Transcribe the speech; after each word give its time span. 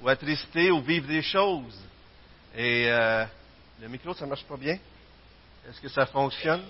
ou 0.00 0.08
attrister 0.08 0.70
ou 0.70 0.80
vivre 0.82 1.06
des 1.06 1.22
choses. 1.22 1.78
Et 2.54 2.86
euh, 2.88 3.24
le 3.80 3.88
micro, 3.88 4.14
ça 4.14 4.26
marche 4.26 4.44
pas 4.44 4.56
bien? 4.56 4.78
Est-ce 5.68 5.80
que 5.80 5.88
ça 5.88 6.06
fonctionne? 6.06 6.62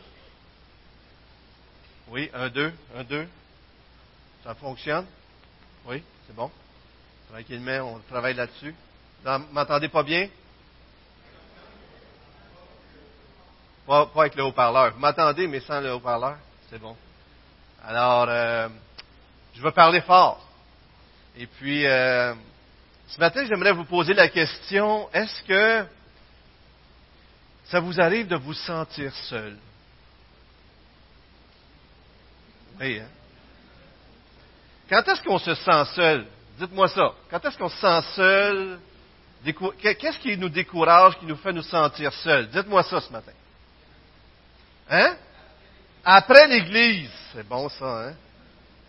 Oui, 2.08 2.30
un, 2.32 2.48
deux, 2.48 2.72
un, 2.94 3.04
deux. 3.04 3.28
Ça 4.44 4.54
fonctionne? 4.54 5.06
Oui, 5.84 6.02
c'est 6.26 6.34
bon. 6.34 6.50
Tranquillement, 7.30 7.94
on 7.94 7.98
travaille 8.08 8.34
là-dessus. 8.34 8.74
Vous 9.24 9.38
m'entendez 9.52 9.88
pas 9.88 10.02
bien? 10.02 10.28
Pas, 13.86 14.10
avec 14.16 14.34
le 14.34 14.44
haut-parleur. 14.44 14.92
Vous 14.94 15.00
m'entendez, 15.00 15.46
mais 15.46 15.60
sans 15.60 15.80
le 15.80 15.92
haut-parleur? 15.92 16.38
C'est 16.70 16.78
bon. 16.78 16.96
Alors, 17.84 18.26
euh, 18.28 18.68
je 19.54 19.62
vais 19.62 19.72
parler 19.72 20.00
fort. 20.00 20.44
Et 21.36 21.46
puis, 21.46 21.86
euh, 21.86 22.34
ce 23.08 23.20
matin, 23.20 23.44
j'aimerais 23.46 23.72
vous 23.72 23.84
poser 23.84 24.14
la 24.14 24.28
question, 24.28 25.08
est-ce 25.12 25.42
que 25.42 25.86
ça 27.66 27.80
vous 27.80 28.00
arrive 28.00 28.26
de 28.28 28.36
vous 28.36 28.54
sentir 28.54 29.14
seul? 29.28 29.56
Oui, 32.80 33.00
hein? 33.00 33.08
Quand 34.88 35.02
est-ce 35.08 35.22
qu'on 35.22 35.38
se 35.38 35.54
sent 35.54 35.84
seul? 35.94 36.26
Dites-moi 36.58 36.88
ça. 36.88 37.12
Quand 37.30 37.44
est-ce 37.44 37.58
qu'on 37.58 37.68
se 37.68 37.76
sent 37.76 38.02
seul? 38.14 38.78
Qu'est-ce 39.80 40.18
qui 40.18 40.36
nous 40.36 40.48
décourage, 40.48 41.18
qui 41.18 41.26
nous 41.26 41.36
fait 41.36 41.52
nous 41.52 41.62
sentir 41.62 42.12
seuls? 42.12 42.48
Dites-moi 42.48 42.82
ça 42.84 43.00
ce 43.00 43.10
matin. 43.12 43.32
Hein? 44.88 45.16
Après 46.04 46.46
l'Église. 46.46 47.10
C'est 47.32 47.46
bon 47.46 47.68
ça, 47.68 48.08
hein? 48.08 48.14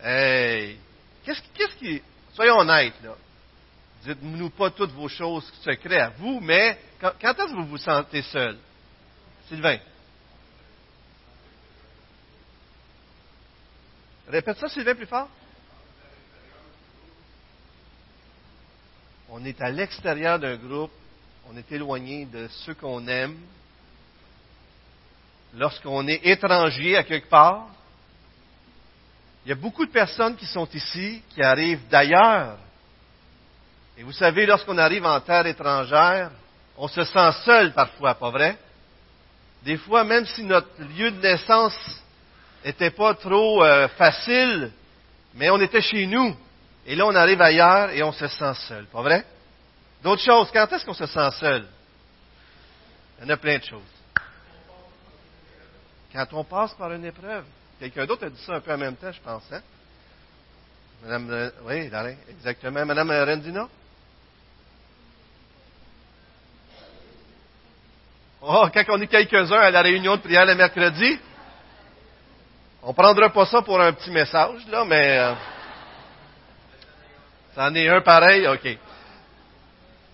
Hey! 0.02 0.78
Qu'est-ce, 1.24 1.76
qui. 1.76 2.00
Soyons 2.34 2.58
honnêtes, 2.58 2.94
là. 3.02 3.14
Dites-nous 4.04 4.50
pas 4.50 4.70
toutes 4.70 4.92
vos 4.92 5.08
choses 5.08 5.50
secrètes 5.62 6.00
à 6.00 6.10
vous, 6.10 6.40
mais 6.40 6.78
quand, 7.00 7.12
est-ce 7.20 7.32
que 7.32 7.56
vous 7.56 7.66
vous 7.66 7.78
sentez 7.78 8.22
seul? 8.22 8.58
Sylvain. 9.48 9.78
Répète 14.28 14.58
ça, 14.58 14.68
Sylvain, 14.68 14.94
plus 14.94 15.06
fort. 15.06 15.28
On 19.30 19.44
est 19.44 19.60
à 19.60 19.70
l'extérieur 19.70 20.38
d'un 20.38 20.56
groupe, 20.56 20.92
on 21.50 21.56
est 21.56 21.72
éloigné 21.72 22.24
de 22.26 22.48
ceux 22.48 22.74
qu'on 22.74 23.06
aime. 23.08 23.38
Lorsqu'on 25.54 26.06
est 26.06 26.26
étranger 26.26 26.96
à 26.96 27.04
quelque 27.04 27.28
part, 27.28 27.68
il 29.44 29.48
y 29.48 29.52
a 29.52 29.54
beaucoup 29.54 29.86
de 29.86 29.90
personnes 29.90 30.36
qui 30.36 30.46
sont 30.46 30.68
ici, 30.74 31.22
qui 31.30 31.42
arrivent 31.42 31.88
d'ailleurs. 31.88 32.58
Et 33.98 34.04
vous 34.04 34.12
savez, 34.12 34.46
lorsqu'on 34.46 34.78
arrive 34.78 35.04
en 35.04 35.20
terre 35.20 35.44
étrangère, 35.46 36.30
on 36.76 36.86
se 36.86 37.02
sent 37.02 37.32
seul 37.44 37.72
parfois, 37.72 38.14
pas 38.14 38.30
vrai? 38.30 38.56
Des 39.64 39.76
fois, 39.76 40.04
même 40.04 40.24
si 40.24 40.44
notre 40.44 40.80
lieu 40.96 41.10
de 41.10 41.20
naissance 41.20 41.76
n'était 42.64 42.92
pas 42.92 43.14
trop 43.14 43.64
euh, 43.64 43.88
facile, 43.88 44.70
mais 45.34 45.50
on 45.50 45.60
était 45.60 45.80
chez 45.80 46.06
nous. 46.06 46.36
Et 46.86 46.94
là, 46.94 47.06
on 47.06 47.14
arrive 47.16 47.42
ailleurs 47.42 47.90
et 47.90 48.04
on 48.04 48.12
se 48.12 48.28
sent 48.28 48.54
seul, 48.68 48.86
pas 48.86 49.02
vrai? 49.02 49.26
D'autres 50.00 50.22
choses, 50.22 50.48
quand 50.52 50.72
est-ce 50.72 50.86
qu'on 50.86 50.94
se 50.94 51.06
sent 51.06 51.30
seul? 51.40 51.66
Il 53.18 53.24
y 53.24 53.26
en 53.26 53.30
a 53.30 53.36
plein 53.36 53.58
de 53.58 53.64
choses. 53.64 53.82
Quand 56.12 56.26
on 56.34 56.44
passe 56.44 56.72
par 56.74 56.92
une 56.92 57.04
épreuve. 57.04 57.44
Quelqu'un 57.80 58.06
d'autre 58.06 58.26
a 58.26 58.30
dit 58.30 58.40
ça 58.46 58.54
un 58.54 58.60
peu 58.60 58.72
en 58.72 58.78
même 58.78 58.94
temps, 58.94 59.10
je 59.10 59.20
pense. 59.20 59.42
Hein? 59.50 59.60
Madame, 61.02 61.30
euh, 61.30 61.50
oui, 61.64 61.90
exactement. 62.30 62.86
Madame 62.86 63.10
Rendina? 63.10 63.68
Oh, 68.40 68.68
quand 68.72 68.84
on 68.90 69.00
est 69.00 69.08
quelques-uns 69.08 69.58
à 69.58 69.70
la 69.70 69.82
réunion 69.82 70.16
de 70.16 70.20
prière 70.20 70.46
le 70.46 70.54
mercredi, 70.54 71.18
on 72.82 72.90
ne 72.90 72.94
prendra 72.94 73.30
pas 73.30 73.46
ça 73.46 73.62
pour 73.62 73.80
un 73.80 73.92
petit 73.92 74.10
message, 74.10 74.64
là, 74.68 74.84
mais 74.84 75.18
euh, 75.18 75.34
c'en 77.54 77.74
est 77.74 77.88
un 77.88 78.00
pareil, 78.00 78.46
OK. 78.46 78.78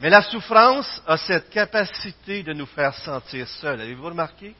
Mais 0.00 0.08
la 0.08 0.22
souffrance 0.22 1.02
a 1.06 1.18
cette 1.18 1.50
capacité 1.50 2.42
de 2.42 2.54
nous 2.54 2.66
faire 2.66 2.94
sentir 2.94 3.46
seuls. 3.46 3.80
Avez-vous 3.80 4.06
remarqué? 4.06 4.54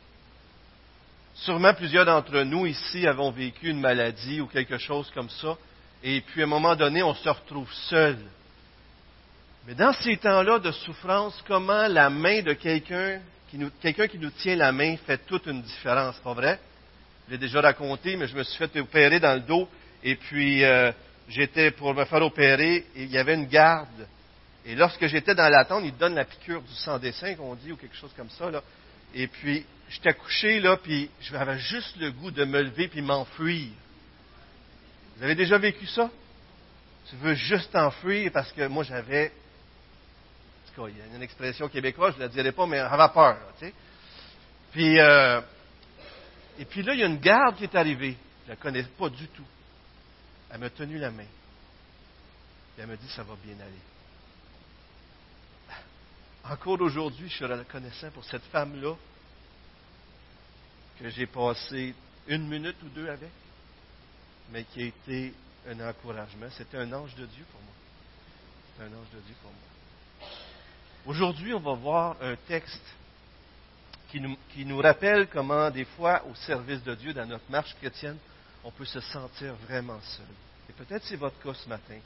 Sûrement 1.34 1.72
plusieurs 1.74 2.04
d'entre 2.04 2.42
nous 2.42 2.66
ici 2.66 3.06
avons 3.06 3.30
vécu 3.30 3.70
une 3.70 3.80
maladie 3.80 4.40
ou 4.42 4.46
quelque 4.46 4.76
chose 4.76 5.10
comme 5.14 5.30
ça, 5.30 5.56
et 6.02 6.20
puis 6.20 6.42
à 6.42 6.44
un 6.44 6.48
moment 6.48 6.76
donné, 6.76 7.02
on 7.02 7.14
se 7.14 7.28
retrouve 7.28 7.72
seul. 7.88 8.18
Mais 9.66 9.74
dans 9.74 9.94
ces 9.94 10.18
temps-là 10.18 10.58
de 10.58 10.70
souffrance, 10.70 11.42
comment 11.48 11.86
la 11.88 12.10
main 12.10 12.42
de 12.42 12.52
quelqu'un 12.52 13.20
quelqu'un 13.80 14.08
qui 14.08 14.18
nous 14.18 14.30
tient 14.30 14.56
la 14.56 14.72
main 14.72 14.96
fait 15.06 15.18
toute 15.26 15.46
une 15.46 15.62
différence, 15.62 16.16
pas 16.18 16.34
vrai? 16.34 16.58
Je 17.26 17.32
l'ai 17.32 17.38
déjà 17.38 17.60
raconté, 17.60 18.16
mais 18.16 18.26
je 18.26 18.36
me 18.36 18.42
suis 18.42 18.58
fait 18.58 18.78
opérer 18.80 19.20
dans 19.20 19.34
le 19.34 19.40
dos, 19.40 19.68
et 20.02 20.16
puis 20.16 20.64
euh, 20.64 20.92
j'étais 21.28 21.70
pour 21.70 21.94
me 21.94 22.04
faire 22.04 22.22
opérer, 22.22 22.84
et 22.94 23.04
il 23.04 23.10
y 23.10 23.18
avait 23.18 23.34
une 23.34 23.46
garde. 23.46 24.06
Et 24.66 24.74
lorsque 24.74 25.06
j'étais 25.06 25.34
dans 25.34 25.48
l'attente, 25.48 25.82
il 25.84 25.96
donne 25.96 26.14
la 26.14 26.24
piqûre 26.24 26.62
du 26.62 26.72
sang 26.74 26.98
dessin, 26.98 27.34
qu'on 27.34 27.54
dit, 27.54 27.72
ou 27.72 27.76
quelque 27.76 27.96
chose 27.96 28.12
comme 28.16 28.30
ça. 28.30 28.50
Et 29.14 29.26
puis, 29.26 29.64
j'étais 29.88 30.14
couché 30.14 30.60
là, 30.60 30.76
puis 30.76 31.10
j'avais 31.20 31.58
juste 31.58 31.96
le 31.98 32.10
goût 32.12 32.30
de 32.30 32.44
me 32.44 32.62
lever 32.62 32.88
puis 32.88 33.02
m'enfuir. 33.02 33.68
Vous 35.16 35.22
avez 35.22 35.34
déjà 35.34 35.58
vécu 35.58 35.86
ça? 35.86 36.10
Tu 37.08 37.16
veux 37.16 37.34
juste 37.34 37.70
t'enfuir 37.72 38.32
parce 38.32 38.50
que 38.52 38.66
moi 38.66 38.82
j'avais. 38.82 39.30
Il 40.76 40.98
y 40.98 41.00
a 41.00 41.16
une 41.16 41.22
expression 41.22 41.68
québécoise, 41.68 42.14
je 42.14 42.18
ne 42.18 42.24
la 42.24 42.28
dirai 42.28 42.52
pas, 42.52 42.66
mais 42.66 42.78
j'avais 42.78 43.12
peur. 43.12 43.38
tu 43.58 43.66
sais. 43.66 43.74
Puis, 44.72 44.98
euh, 44.98 45.40
et 46.58 46.64
puis 46.64 46.82
là, 46.82 46.94
il 46.94 47.00
y 47.00 47.02
a 47.02 47.06
une 47.06 47.20
garde 47.20 47.56
qui 47.56 47.64
est 47.64 47.74
arrivée. 47.74 48.16
Je 48.42 48.50
ne 48.50 48.56
la 48.56 48.60
connais 48.60 48.82
pas 48.82 49.08
du 49.08 49.28
tout. 49.28 49.46
Elle 50.50 50.60
m'a 50.60 50.70
tenu 50.70 50.98
la 50.98 51.10
main. 51.10 51.26
Elle 52.76 52.88
m'a 52.88 52.96
dit, 52.96 53.08
ça 53.08 53.22
va 53.22 53.34
bien 53.42 53.54
aller. 53.54 53.80
Encore 56.44 56.80
aujourd'hui, 56.80 57.28
je 57.28 57.36
suis 57.36 57.44
reconnaissant 57.44 58.10
pour 58.10 58.24
cette 58.24 58.44
femme-là 58.44 58.94
que 60.98 61.08
j'ai 61.08 61.26
passé 61.26 61.94
une 62.26 62.48
minute 62.48 62.76
ou 62.82 62.88
deux 62.88 63.08
avec, 63.08 63.30
mais 64.50 64.64
qui 64.64 64.82
a 64.82 64.86
été 64.86 65.34
un 65.68 65.88
encouragement. 65.88 66.46
C'était 66.50 66.78
un 66.78 66.92
ange 66.92 67.14
de 67.14 67.26
Dieu 67.26 67.44
pour 67.50 67.60
moi. 67.60 67.74
C'est 68.76 68.82
un 68.84 68.88
ange 68.88 69.10
de 69.14 69.20
Dieu 69.20 69.34
pour 69.40 69.50
moi. 69.50 69.60
Aujourd'hui, 71.06 71.52
on 71.52 71.60
va 71.60 71.74
voir 71.74 72.16
un 72.22 72.34
texte 72.48 72.82
qui 74.10 74.64
nous, 74.64 74.80
rappelle 74.80 75.26
comment, 75.26 75.70
des 75.70 75.84
fois, 75.84 76.22
au 76.30 76.34
service 76.34 76.82
de 76.82 76.94
Dieu, 76.94 77.12
dans 77.12 77.26
notre 77.26 77.50
marche 77.50 77.74
chrétienne, 77.74 78.16
on 78.62 78.70
peut 78.70 78.86
se 78.86 79.00
sentir 79.00 79.54
vraiment 79.68 80.00
seul. 80.00 80.26
Et 80.70 80.72
peut-être 80.72 81.04
c'est 81.04 81.16
votre 81.16 81.38
cas 81.42 81.52
ce 81.52 81.68
matin. 81.68 81.96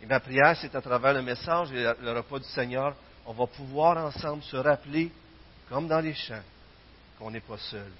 Et 0.00 0.06
ma 0.06 0.20
prière, 0.20 0.56
c'est 0.60 0.74
à 0.76 0.80
travers 0.80 1.14
le 1.14 1.22
message 1.22 1.72
et 1.72 1.82
le 2.00 2.12
repas 2.12 2.38
du 2.38 2.44
Seigneur, 2.44 2.94
on 3.24 3.32
va 3.32 3.46
pouvoir 3.46 3.96
ensemble 3.96 4.42
se 4.44 4.56
rappeler, 4.56 5.10
comme 5.68 5.88
dans 5.88 6.00
les 6.00 6.14
chants, 6.14 6.44
qu'on 7.18 7.32
n'est 7.32 7.40
pas 7.40 7.58
seul. 7.58 7.90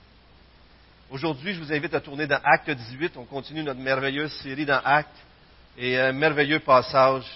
Aujourd'hui, 1.11 1.55
je 1.55 1.61
vous 1.61 1.73
invite 1.73 1.95
à 1.95 2.01
tourner 2.01 2.29
dans 2.29 2.41
Acte 2.45 2.71
18. 2.71 3.17
On 3.17 3.25
continue 3.25 3.65
notre 3.65 3.81
merveilleuse 3.81 4.33
série 4.43 4.67
dans 4.67 4.81
Acte 4.85 5.17
et 5.77 5.99
un 5.99 6.13
merveilleux 6.13 6.61
passage 6.61 7.27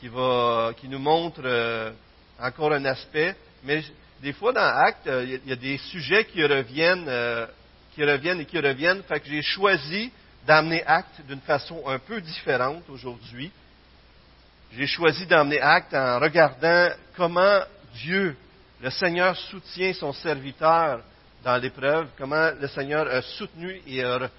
qui, 0.00 0.08
va, 0.08 0.72
qui 0.78 0.88
nous 0.88 0.98
montre 0.98 1.42
euh, 1.44 1.92
encore 2.40 2.72
un 2.72 2.84
aspect. 2.84 3.34
Mais 3.64 3.82
des 4.22 4.32
fois, 4.32 4.52
dans 4.52 4.60
Acte, 4.60 5.06
euh, 5.06 5.38
il 5.44 5.48
y 5.48 5.52
a 5.52 5.56
des 5.56 5.78
sujets 5.78 6.24
qui 6.24 6.44
reviennent, 6.44 7.06
euh, 7.08 7.46
qui 7.94 8.04
reviennent 8.04 8.40
et 8.40 8.44
qui 8.44 8.58
reviennent. 8.58 9.02
Fait 9.02 9.20
que 9.20 9.28
j'ai 9.28 9.42
choisi 9.42 10.10
d'amener 10.46 10.84
Acte 10.86 11.20
d'une 11.26 11.40
façon 11.40 11.82
un 11.86 11.98
peu 11.98 12.20
différente 12.20 12.84
aujourd'hui 12.88 13.50
j'ai 14.72 14.86
choisi 14.86 15.26
d'emmener 15.26 15.60
acte 15.60 15.94
en 15.94 16.18
regardant 16.18 16.90
comment 17.16 17.60
Dieu, 17.94 18.36
le 18.80 18.90
Seigneur, 18.90 19.36
soutient 19.36 19.92
son 19.94 20.12
serviteur 20.12 21.00
dans 21.42 21.56
l'épreuve, 21.56 22.08
comment 22.18 22.50
le 22.60 22.68
Seigneur 22.68 23.08
a 23.08 23.22
soutenu 23.22 23.80
et 23.86 24.04
a 24.04 24.30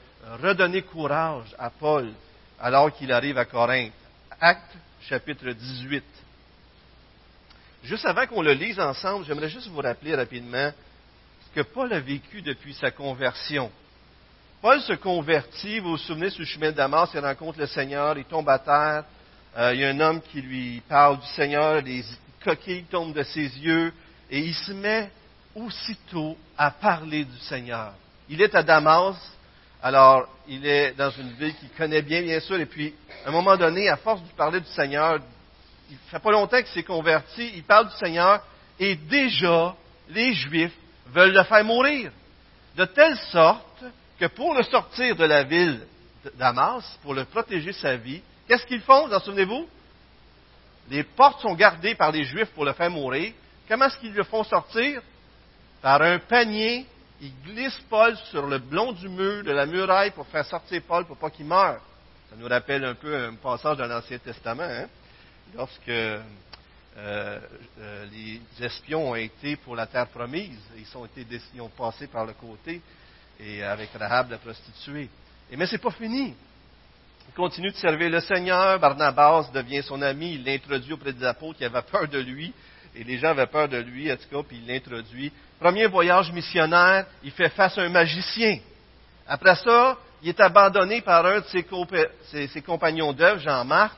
redonné 0.42 0.82
courage 0.84 1.56
à 1.58 1.70
Paul 1.70 2.12
alors 2.60 2.94
qu'il 2.94 3.12
arrive 3.12 3.38
à 3.38 3.46
Corinthe. 3.46 3.94
Acte 4.40 4.76
chapitre 5.02 5.50
18. 5.50 6.04
Juste 7.84 8.06
avant 8.06 8.28
qu'on 8.28 8.42
le 8.42 8.54
lise 8.54 8.80
ensemble, 8.80 9.26
j'aimerais 9.26 9.50
juste 9.50 9.68
vous 9.68 9.82
rappeler 9.82 10.16
rapidement 10.16 10.72
ce 11.46 11.62
que 11.62 11.66
Paul 11.66 11.92
a 11.94 12.00
vécu 12.00 12.42
depuis 12.42 12.74
sa 12.74 12.92
conversion. 12.92 13.72
Paul 14.62 14.82
se 14.82 14.94
convertit, 14.94 15.80
vous 15.80 15.92
vous 15.92 15.98
souvenez, 15.98 16.30
sur 16.30 16.42
le 16.42 16.46
chemin 16.46 16.72
de 16.72 16.76
Damas, 16.76 17.10
il 17.14 17.20
rencontre 17.22 17.60
le 17.60 17.68
Seigneur, 17.68 18.18
il 18.18 18.26
tombe 18.26 18.50
à 18.50 18.60
terre, 18.60 19.06
euh, 19.58 19.74
il 19.74 19.80
y 19.80 19.86
a 19.86 19.90
un 19.90 20.00
homme 20.02 20.22
qui 20.22 20.42
lui 20.42 20.82
parle 20.90 21.20
du 21.20 21.28
Seigneur, 21.28 21.82
les 21.82 22.04
coquilles 22.44 22.84
tombent 22.84 23.14
de 23.14 23.24
ses 23.24 23.58
yeux, 23.58 23.94
et 24.30 24.40
il 24.40 24.54
se 24.54 24.74
met 24.74 25.10
aussitôt 25.56 26.38
à 26.58 26.72
parler 26.72 27.24
du 27.24 27.38
Seigneur. 27.40 27.94
Il 28.28 28.42
est 28.42 28.54
à 28.54 28.62
Damas, 28.62 29.16
alors 29.82 30.28
il 30.50 30.66
est 30.66 30.92
dans 30.92 31.12
une 31.12 31.32
ville 31.32 31.56
qu'il 31.56 31.70
connaît 31.70 32.02
bien, 32.02 32.22
bien 32.22 32.42
sûr, 32.42 32.60
et 32.60 32.66
puis 32.66 32.94
à 33.26 33.30
un 33.30 33.32
moment 33.32 33.56
donné, 33.56 33.88
à 33.88 33.96
force 33.96 34.22
de 34.22 34.28
parler 34.36 34.60
du 34.60 34.68
Seigneur, 34.68 35.20
il 35.90 35.96
ne 35.96 36.10
fait 36.10 36.20
pas 36.20 36.32
longtemps 36.32 36.58
qu'il 36.58 36.68
s'est 36.68 36.84
converti, 36.84 37.52
il 37.56 37.64
parle 37.64 37.90
du 37.90 37.96
Seigneur, 37.96 38.42
et 38.80 38.96
déjà, 38.96 39.76
les 40.10 40.34
Juifs 40.34 40.76
veulent 41.08 41.34
le 41.34 41.44
faire 41.44 41.64
mourir. 41.64 42.12
De 42.76 42.86
telle 42.86 43.18
sorte 43.18 43.84
que 44.20 44.26
pour 44.28 44.54
le 44.54 44.64
sortir 44.64 45.16
de 45.16 45.26
la 45.26 45.44
ville 45.44 45.86
de 46.24 46.32
Damas, 46.38 46.98
pour 47.02 47.14
le 47.14 47.26
protéger 47.26 47.74
sa 47.74 47.96
vie, 47.96 48.22
qu'est-ce 48.48 48.66
qu'ils 48.66 48.82
font, 48.82 49.08
vous 49.08 49.14
en 49.14 49.20
souvenez-vous? 49.20 49.68
Les 50.90 51.04
portes 51.04 51.42
sont 51.42 51.54
gardées 51.54 51.96
par 51.96 52.12
les 52.12 52.24
Juifs 52.24 52.50
pour 52.50 52.66
le 52.66 52.74
faire 52.74 52.90
mourir. 52.90 53.34
Comment 53.68 53.86
est-ce 53.86 53.98
qu'ils 53.98 54.14
le 54.14 54.24
font 54.24 54.44
sortir? 54.44 55.02
Par 55.82 56.02
un 56.02 56.20
panier. 56.20 56.86
Ils 57.22 57.34
glissent 57.44 57.82
Paul 57.90 58.16
sur 58.32 58.48
le 58.48 58.60
blond 58.60 58.94
du 58.94 59.10
mur, 59.10 59.44
de 59.44 59.52
la 59.52 59.66
muraille, 59.66 60.12
pour 60.12 60.26
faire 60.28 60.46
sortir 60.46 60.82
Paul 60.88 61.06
pour 61.06 61.18
pas 61.18 61.30
qu'il 61.30 61.46
meure. 61.46 61.82
Ça 62.30 62.36
nous 62.38 62.48
rappelle 62.48 62.86
un 62.86 62.96
peu 62.96 63.14
un 63.14 63.36
passage 63.36 63.78
dans 63.78 63.88
l'Ancien 63.88 64.18
Testament, 64.20 64.64
hein? 64.64 64.88
Lorsque 65.56 65.90
euh, 65.90 66.22
euh, 66.98 68.06
les 68.12 68.42
espions 68.66 69.12
ont 69.12 69.16
été 69.16 69.56
pour 69.58 69.76
la 69.76 69.88
terre 69.88 70.08
promise. 70.08 70.60
Ils, 70.78 70.86
sont 70.86 71.06
été, 71.06 71.26
ils 71.54 71.62
ont 71.62 71.70
passé 71.70 72.08
par 72.08 72.26
le 72.26 72.34
côté 72.34 72.82
et 73.40 73.64
avec 73.64 73.90
Rahab 73.98 74.32
la 74.32 74.38
prostituée. 74.38 75.10
Mais 75.52 75.66
c'est 75.66 75.78
pas 75.78 75.92
fini. 75.92 76.34
Il 77.28 77.34
continue 77.36 77.70
de 77.70 77.76
servir 77.76 78.10
le 78.10 78.20
Seigneur. 78.22 78.80
Barnabas 78.80 79.50
devient 79.54 79.84
son 79.84 80.02
ami. 80.02 80.34
Il 80.34 80.44
l'introduit 80.44 80.94
auprès 80.94 81.14
des 81.14 81.24
apôtres 81.24 81.60
qui 81.60 81.66
avaient 81.66 81.82
peur 81.84 82.08
de 82.08 82.20
lui. 82.20 82.54
Et 82.96 83.04
les 83.04 83.18
gens 83.18 83.30
avaient 83.30 83.48
peur 83.48 83.70
de 83.70 83.78
lui, 83.78 84.12
en 84.12 84.16
tout 84.16 84.44
puis 84.44 84.58
il 84.58 84.68
l'introduit. 84.68 85.32
Premier 85.60 85.86
voyage 85.86 86.32
missionnaire, 86.32 87.06
il 87.24 87.32
fait 87.32 87.50
face 87.50 87.78
à 87.78 87.82
un 87.82 87.90
magicien. 87.90 88.60
Après 89.28 89.56
ça, 89.56 89.98
il 90.24 90.30
est 90.30 90.40
abandonné 90.40 91.02
par 91.02 91.26
un 91.26 91.40
de 91.40 91.46
ses, 91.46 92.48
ses 92.48 92.62
compagnons 92.62 93.14
d'œuvre, 93.14 93.40
Jean-Marc. 93.40 93.96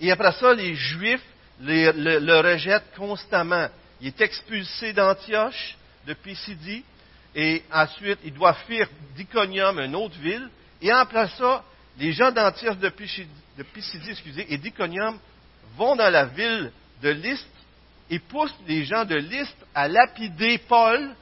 Et 0.00 0.10
après 0.10 0.32
ça, 0.32 0.54
les 0.54 0.74
Juifs 0.74 1.24
le, 1.60 2.40
rejettent 2.40 2.94
constamment. 2.96 3.68
Il 4.00 4.08
est 4.08 4.20
expulsé 4.20 4.92
d'Antioche, 4.92 5.76
de 6.06 6.14
Pisidie, 6.14 6.84
et 7.34 7.62
ensuite, 7.70 8.18
il 8.24 8.32
doit 8.32 8.54
fuir 8.54 8.88
d'Iconium, 9.14 9.78
une 9.78 9.94
autre 9.94 10.18
ville. 10.18 10.48
Et 10.80 10.90
après 10.90 11.28
ça, 11.36 11.62
les 11.98 12.12
gens 12.12 12.32
d'Antioche 12.32 12.78
de, 12.78 12.88
Pisidie, 12.88 14.10
excusez, 14.10 14.52
et 14.52 14.56
d'Iconium 14.56 15.18
vont 15.76 15.94
dans 15.94 16.10
la 16.10 16.24
ville 16.24 16.72
de 17.02 17.10
Lystre 17.10 17.46
et 18.08 18.18
poussent 18.18 18.56
les 18.66 18.84
gens 18.84 19.04
de 19.04 19.16
Lystre 19.16 19.64
à 19.74 19.86
lapider 19.86 20.58
Paul, 20.58 21.14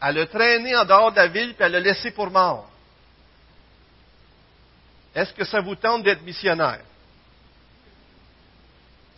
à 0.00 0.12
le 0.12 0.26
traîner 0.26 0.74
en 0.76 0.84
dehors 0.84 1.10
de 1.10 1.16
la 1.16 1.26
ville 1.26 1.54
et 1.58 1.62
à 1.62 1.68
le 1.68 1.80
laisser 1.80 2.12
pour 2.12 2.30
mort. 2.30 2.70
Est-ce 5.14 5.34
que 5.34 5.44
ça 5.44 5.60
vous 5.60 5.74
tente 5.74 6.04
d'être 6.04 6.22
missionnaire? 6.22 6.80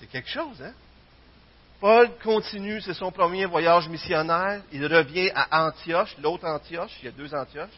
C'est 0.02 0.08
quelque 0.08 0.30
chose, 0.30 0.60
hein? 0.60 0.72
Paul 1.80 2.10
continue, 2.24 2.80
c'est 2.80 2.92
son 2.92 3.12
premier 3.12 3.46
voyage 3.46 3.88
missionnaire. 3.88 4.60
Il 4.72 4.84
revient 4.84 5.30
à 5.32 5.66
Antioche, 5.66 6.16
l'autre 6.20 6.44
Antioche, 6.44 6.90
il 7.00 7.04
y 7.04 7.08
a 7.08 7.12
deux 7.12 7.32
Antioches. 7.32 7.70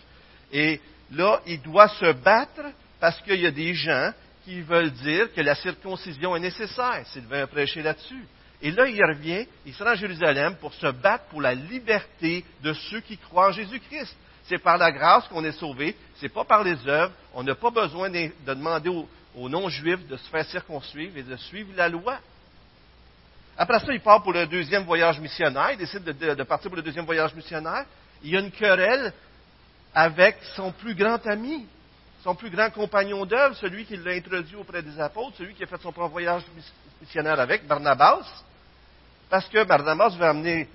Et 0.51 0.81
là, 1.11 1.43
il 1.47 1.61
doit 1.61 1.89
se 1.89 2.13
battre 2.13 2.63
parce 2.99 3.21
qu'il 3.21 3.43
y 3.43 3.47
a 3.47 3.51
des 3.51 3.75
gens 3.75 4.11
qui 4.43 4.63
veulent 4.63 4.93
dire 4.93 5.35
que 5.35 5.43
la 5.43 5.55
circoncision 5.55 6.35
est 6.35 6.41
nécessaire. 6.41 7.03
S'il 7.09 7.27
veut 7.27 7.47
prêcher 7.47 7.83
là-dessus. 7.83 8.25
Et 8.63 8.71
là, 8.71 8.89
il 8.89 9.05
revient, 9.05 9.47
il 9.67 9.75
sera 9.75 9.91
à 9.91 9.95
Jérusalem 9.95 10.57
pour 10.57 10.73
se 10.73 10.87
battre 10.93 11.25
pour 11.25 11.43
la 11.43 11.55
liberté 11.55 12.43
de 12.63 12.73
ceux 12.73 13.01
qui 13.01 13.19
croient 13.19 13.49
en 13.49 13.53
Jésus-Christ. 13.53 14.17
C'est 14.45 14.63
par 14.63 14.79
la 14.79 14.91
grâce 14.91 15.29
qu'on 15.29 15.45
est 15.45 15.53
sauvé, 15.53 15.95
c'est 16.17 16.33
pas 16.33 16.45
par 16.45 16.65
les 16.65 16.89
œuvres. 16.89 17.13
On 17.35 17.43
n'a 17.43 17.55
pas 17.55 17.71
besoin 17.71 18.09
de, 18.09 18.31
demander 18.47 18.89
aux, 18.89 19.07
non-juifs 19.37 20.07
de 20.07 20.17
se 20.17 20.29
faire 20.29 20.45
circonsuivre 20.47 21.17
et 21.19 21.23
de 21.23 21.37
suivre 21.37 21.71
la 21.77 21.89
loi. 21.89 22.19
Après 23.57 23.79
ça, 23.81 23.93
il 23.93 24.01
part 24.01 24.23
pour 24.23 24.33
le 24.33 24.47
deuxième 24.47 24.85
voyage 24.85 25.21
missionnaire. 25.21 25.71
Il 25.73 25.79
décide 25.79 26.05
de, 26.05 26.43
partir 26.43 26.71
pour 26.71 26.77
le 26.77 26.83
deuxième 26.83 27.05
voyage 27.05 27.35
missionnaire. 27.35 27.85
Il 28.23 28.31
y 28.31 28.37
a 28.37 28.41
une 28.41 28.51
querelle 28.51 29.13
avec 29.95 30.37
son 30.57 30.73
plus 30.73 30.95
grand 30.95 31.25
ami, 31.27 31.67
son 32.23 32.35
plus 32.35 32.51
grand 32.51 32.71
compagnon 32.71 33.25
d'œuvre, 33.25 33.55
celui 33.57 33.85
qui 33.85 33.97
l'a 33.97 34.13
introduit 34.13 34.57
auprès 34.57 34.83
des 34.83 34.99
apôtres, 34.99 35.37
celui 35.37 35.55
qui 35.55 35.63
a 35.63 35.67
fait 35.67 35.81
son 35.81 35.93
premier 35.93 36.09
voyage 36.09 36.43
missionnaire 37.01 37.39
avec, 37.39 37.67
Barnabas, 37.67 38.27
parce 39.31 39.49
que 39.49 39.63
Barnabas 39.65 40.11
veut 40.11 40.25
amener 40.25 40.69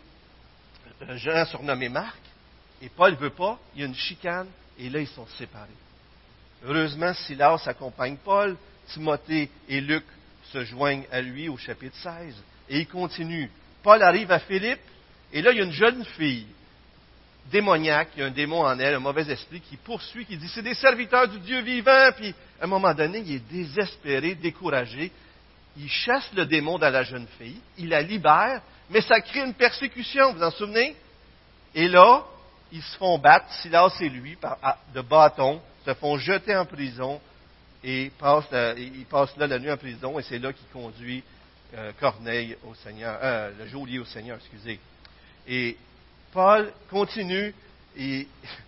jeune 1.15 1.45
surnommé 1.47 1.89
Marc, 1.89 2.19
et 2.81 2.89
Paul 2.89 3.11
ne 3.11 3.17
veut 3.17 3.29
pas, 3.31 3.59
il 3.75 3.81
y 3.81 3.83
a 3.83 3.87
une 3.87 3.95
chicane, 3.95 4.47
et 4.77 4.89
là 4.89 4.99
ils 4.99 5.07
sont 5.07 5.27
séparés. 5.37 5.67
Heureusement, 6.65 7.13
Silas 7.13 7.63
accompagne 7.65 8.17
Paul, 8.23 8.57
Timothée 8.93 9.49
et 9.67 9.81
Luc 9.81 10.03
se 10.51 10.65
joignent 10.65 11.05
à 11.11 11.21
lui 11.21 11.47
au 11.47 11.57
chapitre 11.57 11.95
16, 11.97 12.35
et 12.69 12.79
il 12.79 12.87
continue. 12.87 13.49
Paul 13.83 14.01
arrive 14.01 14.31
à 14.31 14.39
Philippe, 14.39 14.79
et 15.31 15.41
là 15.41 15.51
il 15.51 15.57
y 15.57 15.61
a 15.61 15.65
une 15.65 15.71
jeune 15.71 16.03
fille 16.17 16.47
démoniaque, 17.51 18.09
il 18.15 18.19
y 18.19 18.23
a 18.23 18.27
un 18.27 18.31
démon 18.31 18.61
en 18.61 18.77
elle, 18.79 18.95
un 18.95 18.99
mauvais 18.99 19.29
esprit 19.31 19.61
qui 19.61 19.77
poursuit, 19.77 20.25
qui 20.25 20.37
dit 20.37 20.49
c'est 20.49 20.61
des 20.61 20.73
serviteurs 20.73 21.27
du 21.27 21.39
Dieu 21.39 21.61
vivant, 21.61 22.11
puis 22.15 22.33
à 22.59 22.65
un 22.65 22.67
moment 22.67 22.93
donné, 22.93 23.19
il 23.19 23.35
est 23.35 23.49
désespéré, 23.51 24.35
découragé. 24.35 25.11
Il 25.77 25.89
chasse 25.89 26.29
le 26.35 26.45
démon 26.45 26.77
dans 26.77 26.89
la 26.89 27.03
jeune 27.03 27.27
fille, 27.37 27.59
il 27.77 27.89
la 27.89 28.01
libère, 28.01 28.61
mais 28.89 29.01
ça 29.01 29.21
crée 29.21 29.41
une 29.41 29.53
persécution, 29.53 30.31
vous 30.31 30.39
vous 30.39 30.43
en 30.43 30.51
souvenez? 30.51 30.95
Et 31.73 31.87
là, 31.87 32.25
ils 32.71 32.81
se 32.81 32.97
font 32.97 33.17
battre, 33.17 33.51
Silas 33.61 33.95
et 33.99 34.09
lui, 34.09 34.37
de 34.93 35.01
bâton, 35.01 35.61
se 35.85 35.93
font 35.95 36.17
jeter 36.17 36.55
en 36.55 36.65
prison 36.65 37.19
et 37.83 38.11
passent, 38.17 38.75
ils 38.77 39.05
passent 39.05 39.35
là 39.37 39.47
la 39.47 39.59
nuit 39.59 39.71
en 39.71 39.77
prison, 39.77 40.19
et 40.19 40.23
c'est 40.23 40.39
là 40.39 40.53
qu'il 40.53 40.67
conduit 40.67 41.23
euh, 41.75 41.91
Corneille 41.99 42.57
au 42.63 42.73
Seigneur, 42.75 43.19
euh, 43.21 43.51
le 43.59 43.67
geôlier 43.67 43.99
au 43.99 44.05
Seigneur, 44.05 44.37
excusez. 44.37 44.79
Et 45.47 45.77
Paul 46.31 46.71
continue, 46.89 47.53
il, 47.95 48.25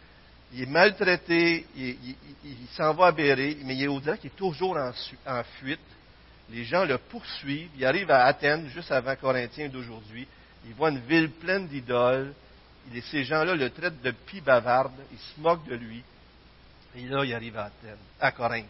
est 0.57 0.65
maltraité, 0.67 1.65
il, 1.75 1.97
s'en 2.75 2.93
va 2.93 3.07
à 3.07 3.11
mais 3.11 3.75
il 3.75 3.83
est 3.83 3.87
au-delà 3.87 4.17
qu'il 4.17 4.29
est 4.29 4.35
toujours 4.35 4.77
en, 4.77 5.43
fuite. 5.59 5.79
Les 6.51 6.63
gens 6.63 6.85
le 6.85 6.97
poursuivent, 6.97 7.69
il 7.75 7.85
arrive 7.85 8.11
à 8.11 8.25
Athènes, 8.25 8.69
juste 8.69 8.91
avant 8.91 9.15
Corinthiens 9.15 9.69
d'aujourd'hui. 9.69 10.27
Il 10.67 10.73
voit 10.73 10.89
une 10.89 10.99
ville 10.99 11.31
pleine 11.31 11.67
d'idoles. 11.67 12.33
Ces 13.11 13.23
gens-là 13.23 13.55
le 13.55 13.69
traitent 13.69 14.01
de 14.01 14.11
pie 14.11 14.41
bavarde, 14.41 14.93
ils 15.11 15.17
se 15.17 15.39
moquent 15.39 15.67
de 15.67 15.75
lui. 15.75 16.03
Et 16.95 17.07
là, 17.07 17.23
il 17.23 17.33
arrive 17.33 17.57
à 17.57 17.65
Athènes, 17.65 17.97
à 18.19 18.31
Corinthe. 18.31 18.65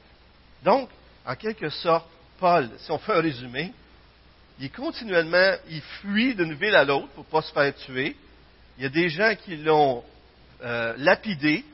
Donc, 0.63 0.89
en 1.25 1.35
quelque 1.35 1.69
sorte, 1.69 2.07
Paul, 2.39 2.69
si 2.77 2.91
on 2.91 2.99
fait 2.99 3.13
un 3.13 3.21
résumé, 3.21 3.73
il 4.59 4.71
continuellement, 4.71 5.55
il 5.69 5.81
fuit 5.81 6.35
d'une 6.35 6.53
ville 6.53 6.75
à 6.75 6.83
l'autre 6.83 7.07
pour 7.09 7.25
ne 7.25 7.29
pas 7.29 7.41
se 7.41 7.51
faire 7.51 7.75
tuer. 7.75 8.15
Il 8.77 8.83
y 8.83 8.85
a 8.85 8.89
des 8.89 9.09
gens 9.09 9.35
qui 9.35 9.57
l'ont 9.57 10.03
euh, 10.61 10.93
lapidé, 10.97 11.65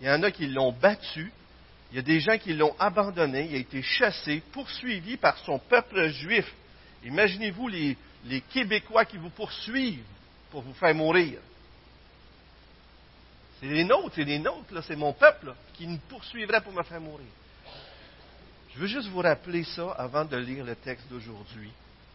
il 0.00 0.06
y 0.06 0.10
en 0.10 0.22
a 0.22 0.30
qui 0.30 0.46
l'ont 0.46 0.72
battu, 0.72 1.32
il 1.90 1.96
y 1.96 1.98
a 1.98 2.02
des 2.02 2.20
gens 2.20 2.38
qui 2.38 2.52
l'ont 2.52 2.74
abandonné, 2.78 3.46
il 3.50 3.56
a 3.56 3.58
été 3.58 3.82
chassé, 3.82 4.42
poursuivi 4.52 5.16
par 5.16 5.38
son 5.38 5.58
peuple 5.58 6.08
juif. 6.08 6.46
Imaginez-vous 7.04 7.68
les, 7.68 7.96
Québécois 8.52 9.04
qui 9.04 9.16
vous 9.16 9.30
poursuivent 9.30 10.04
pour 10.50 10.62
vous 10.62 10.74
faire 10.74 10.94
mourir. 10.94 11.38
C'est 13.60 13.66
les 13.66 13.84
nôtres, 13.84 14.14
c'est 14.14 14.24
les 14.24 14.38
nôtres, 14.38 14.82
c'est 14.84 14.96
mon 14.96 15.12
peuple 15.12 15.54
qui 15.74 15.86
nous 15.86 15.98
poursuivrait 16.08 16.60
pour 16.60 16.72
me 16.72 16.82
faire 16.82 17.00
mourir. 17.00 17.26
Je 18.74 18.78
veux 18.78 18.86
juste 18.86 19.08
vous 19.08 19.20
rappeler 19.20 19.64
ça 19.64 19.90
avant 19.92 20.24
de 20.24 20.36
lire 20.36 20.64
le 20.64 20.76
texte 20.76 21.08
d'aujourd'hui, 21.08 21.72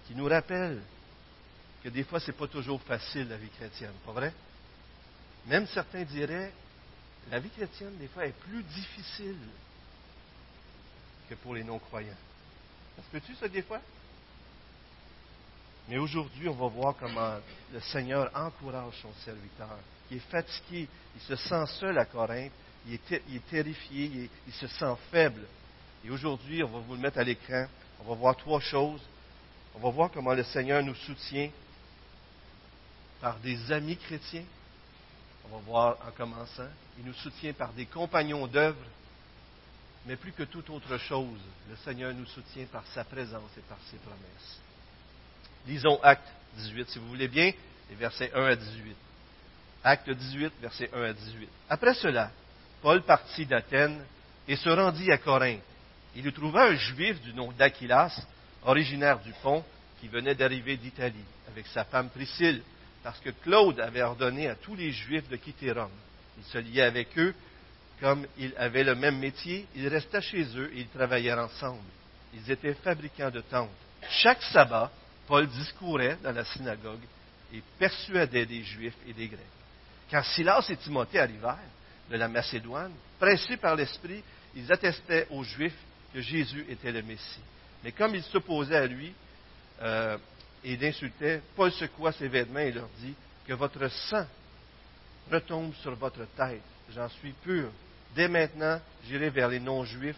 qui 0.08 0.16
nous 0.16 0.26
rappelle 0.26 0.82
que 1.84 1.90
des 1.90 2.04
fois, 2.04 2.22
ce 2.22 2.32
n'est 2.32 2.38
pas 2.38 2.48
toujours 2.48 2.82
facile, 2.82 3.28
la 3.28 3.36
vie 3.36 3.50
chrétienne, 3.50 3.92
pas 4.06 4.14
vrai? 4.14 4.34
Même 5.46 5.68
certains 5.68 6.04
diraient, 6.04 6.54
la 7.30 7.40
vie 7.40 7.50
chrétienne, 7.50 7.98
des 7.98 8.08
fois, 8.08 8.26
est 8.26 8.38
plus 8.40 8.64
difficile 8.64 9.36
que 11.30 11.36
pour 11.36 11.56
les 11.56 11.66
non-croyants. 11.66 12.16
Est-ce 12.98 13.20
que 13.20 13.26
tu 13.26 13.36
ça 13.36 13.50
des 13.50 13.62
fois? 13.62 13.82
Mais 15.90 15.98
aujourd'hui, 15.98 16.48
on 16.48 16.54
va 16.54 16.68
voir 16.68 16.96
comment 16.98 17.36
le 17.74 17.82
Seigneur 17.82 18.32
encourage 18.34 18.94
son 19.02 19.12
serviteur, 19.26 19.78
qui 20.08 20.16
est 20.16 20.32
fatigué, 20.32 20.88
il 21.16 21.22
se 21.22 21.36
sent 21.36 21.66
seul 21.80 21.98
à 21.98 22.06
Corinthe, 22.06 22.52
il 22.88 22.96
est, 22.96 23.50
terrifié, 23.50 24.30
il 24.48 24.54
se 24.54 24.68
sent 24.68 24.96
faible. 25.10 25.42
Et 26.06 26.10
aujourd'hui, 26.10 26.64
on 26.64 26.68
va 26.68 26.80
vous 26.80 26.96
le 26.96 27.00
mettre 27.00 27.20
à 27.20 27.24
l'écran. 27.24 27.66
On 28.02 28.10
va 28.10 28.16
voir 28.16 28.36
trois 28.36 28.60
choses. 28.60 29.02
On 29.76 29.80
va 29.80 29.90
voir 29.90 30.12
comment 30.12 30.34
le 30.34 30.44
Seigneur 30.44 30.84
nous 30.84 30.96
soutient 30.96 31.50
par 33.22 33.40
des 33.40 33.72
amis 33.72 33.96
chrétiens. 33.96 34.44
On 35.46 35.58
va 35.58 35.64
voir 35.64 35.98
en 36.06 36.12
commençant. 36.12 36.68
Il 37.00 37.06
nous 37.06 37.14
soutient 37.14 37.54
par 37.54 37.72
des 37.74 37.86
compagnons 37.86 38.46
d'œuvre. 38.48 38.86
Mais 40.06 40.18
plus 40.18 40.34
que 40.34 40.44
toute 40.44 40.70
autre 40.70 40.98
chose, 40.98 41.40
le 41.70 41.78
Seigneur 41.78 42.14
nous 42.14 42.26
soutient 42.26 42.66
par 42.66 42.86
sa 42.88 43.06
présence 43.06 43.52
et 43.58 43.62
par 43.62 43.78
ses 43.90 43.98
promesses. 43.98 44.60
Lisons 45.66 45.98
Acte 46.04 46.28
18, 46.58 46.90
si 46.90 47.00
vous 47.00 47.08
voulez 47.08 47.30
bien, 47.30 47.54
les 47.90 47.96
versets 47.96 48.30
1 48.34 48.44
à 48.44 48.56
18. 48.58 48.96
Acte 49.84 50.10
18, 50.10 50.54
versets 50.62 50.90
1 50.94 51.02
à 51.02 51.14
18. 51.14 51.50
Après 51.70 51.94
cela, 51.96 52.32
Paul 52.82 53.02
partit 53.02 53.46
d'Athènes 53.46 54.02
et 54.48 54.56
se 54.56 54.70
rendit 54.70 55.12
à 55.12 55.18
Corinthe. 55.18 55.62
Il 56.16 56.26
y 56.26 56.32
trouva 56.32 56.68
un 56.68 56.76
juif 56.76 57.22
du 57.22 57.34
nom 57.34 57.52
d'Aquilas, 57.52 58.26
originaire 58.64 59.20
du 59.20 59.34
pont, 59.42 59.64
qui 60.00 60.08
venait 60.08 60.36
d'arriver 60.36 60.78
d'Italie 60.78 61.26
avec 61.48 61.68
sa 61.68 61.84
femme 61.86 62.10
Priscille, 62.10 62.62
parce 63.04 63.20
que 63.20 63.32
Claude 63.32 63.80
avait 63.80 64.02
ordonné 64.02 64.48
à 64.48 64.56
tous 64.56 64.76
les 64.76 64.92
Juifs 64.92 65.28
de 65.28 65.36
quitter 65.36 65.72
Rome. 65.72 65.90
Il 66.38 66.44
se 66.46 66.58
liait 66.58 66.84
avec 66.84 67.18
eux, 67.18 67.34
comme 68.00 68.26
ils 68.38 68.54
avaient 68.58 68.84
le 68.84 68.96
même 68.96 69.20
métier, 69.20 69.68
il 69.76 69.88
restait 69.88 70.22
chez 70.22 70.44
eux 70.58 70.72
et 70.74 70.82
ils 70.82 70.88
travaillèrent 70.88 71.40
ensemble. 71.40 71.84
Ils 72.34 72.50
étaient 72.50 72.74
fabricants 72.76 73.32
de 73.32 73.42
tentes. 73.42 73.70
Chaque 74.10 74.42
sabbat, 74.44 74.92
Paul 75.28 75.48
discourait 75.48 76.18
dans 76.24 76.32
la 76.32 76.46
synagogue 76.46 77.04
et 77.54 77.62
persuadait 77.78 78.46
des 78.46 78.64
Juifs 78.64 78.98
et 79.08 79.14
des 79.14 79.28
Grecs. 79.28 79.40
Quand 80.10 80.24
Silas 80.24 80.66
et 80.70 80.78
Timothée 80.78 81.20
arrivèrent 81.20 81.58
de 82.10 82.18
la 82.18 82.28
Macédoine, 82.28 82.94
pressés 83.20 83.58
par 83.58 83.76
l'Esprit, 83.76 84.24
ils 84.56 84.72
attestaient 84.72 85.28
aux 85.32 85.44
Juifs 85.44 85.78
que 86.14 86.22
Jésus 86.22 86.66
était 86.70 86.92
le 86.92 87.02
Messie. 87.02 87.42
Mais 87.84 87.92
comme 87.92 88.16
ils 88.16 88.24
s'opposaient 88.24 88.76
à 88.76 88.86
lui 88.86 89.14
euh, 89.82 90.18
et 90.64 90.78
l'insultaient, 90.78 91.42
Paul 91.56 91.72
secoua 91.72 92.12
ses 92.12 92.28
vêtements 92.28 92.60
et 92.60 92.72
leur 92.72 92.88
dit 93.00 93.16
Que 93.48 93.54
votre 93.54 93.88
sang 93.90 94.26
retombe 95.32 95.74
sur 95.76 95.96
votre 95.96 96.26
tête. 96.36 96.62
J'en 96.94 97.10
suis 97.10 97.32
pur. 97.32 97.72
Dès 98.16 98.28
maintenant, 98.28 98.80
j'irai 99.06 99.30
vers 99.30 99.50
les 99.50 99.60
non-juifs. 99.60 100.18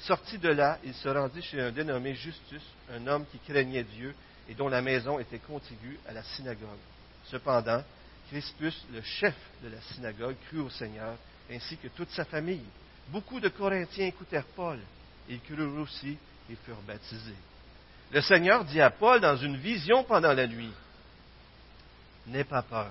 Sorti 0.00 0.38
de 0.38 0.48
là, 0.48 0.78
il 0.84 0.94
se 0.94 1.08
rendit 1.08 1.42
chez 1.42 1.60
un 1.60 1.70
dénommé 1.70 2.14
Justus, 2.14 2.62
un 2.92 3.06
homme 3.06 3.24
qui 3.30 3.38
craignait 3.38 3.84
Dieu 3.84 4.14
et 4.48 4.54
dont 4.54 4.68
la 4.68 4.82
maison 4.82 5.18
était 5.18 5.38
contiguë 5.38 5.98
à 6.08 6.12
la 6.12 6.22
synagogue. 6.22 6.68
Cependant, 7.26 7.82
Crispus, 8.32 8.86
le 8.90 9.02
chef 9.02 9.34
de 9.62 9.68
la 9.68 9.80
synagogue, 9.92 10.36
crut 10.48 10.60
au 10.60 10.70
Seigneur, 10.70 11.18
ainsi 11.50 11.76
que 11.76 11.88
toute 11.88 12.08
sa 12.12 12.24
famille. 12.24 12.64
Beaucoup 13.08 13.38
de 13.40 13.50
Corinthiens 13.50 14.06
écoutèrent 14.06 14.46
Paul. 14.56 14.78
Ils 15.28 15.40
crurent 15.40 15.78
aussi 15.78 16.16
et 16.50 16.56
furent 16.64 16.80
baptisés. 16.86 17.36
Le 18.10 18.22
Seigneur 18.22 18.64
dit 18.64 18.80
à 18.80 18.88
Paul 18.88 19.20
dans 19.20 19.36
une 19.36 19.58
vision 19.58 20.02
pendant 20.04 20.32
la 20.32 20.46
nuit, 20.46 20.72
N'aie 22.26 22.44
pas 22.44 22.62
peur, 22.62 22.90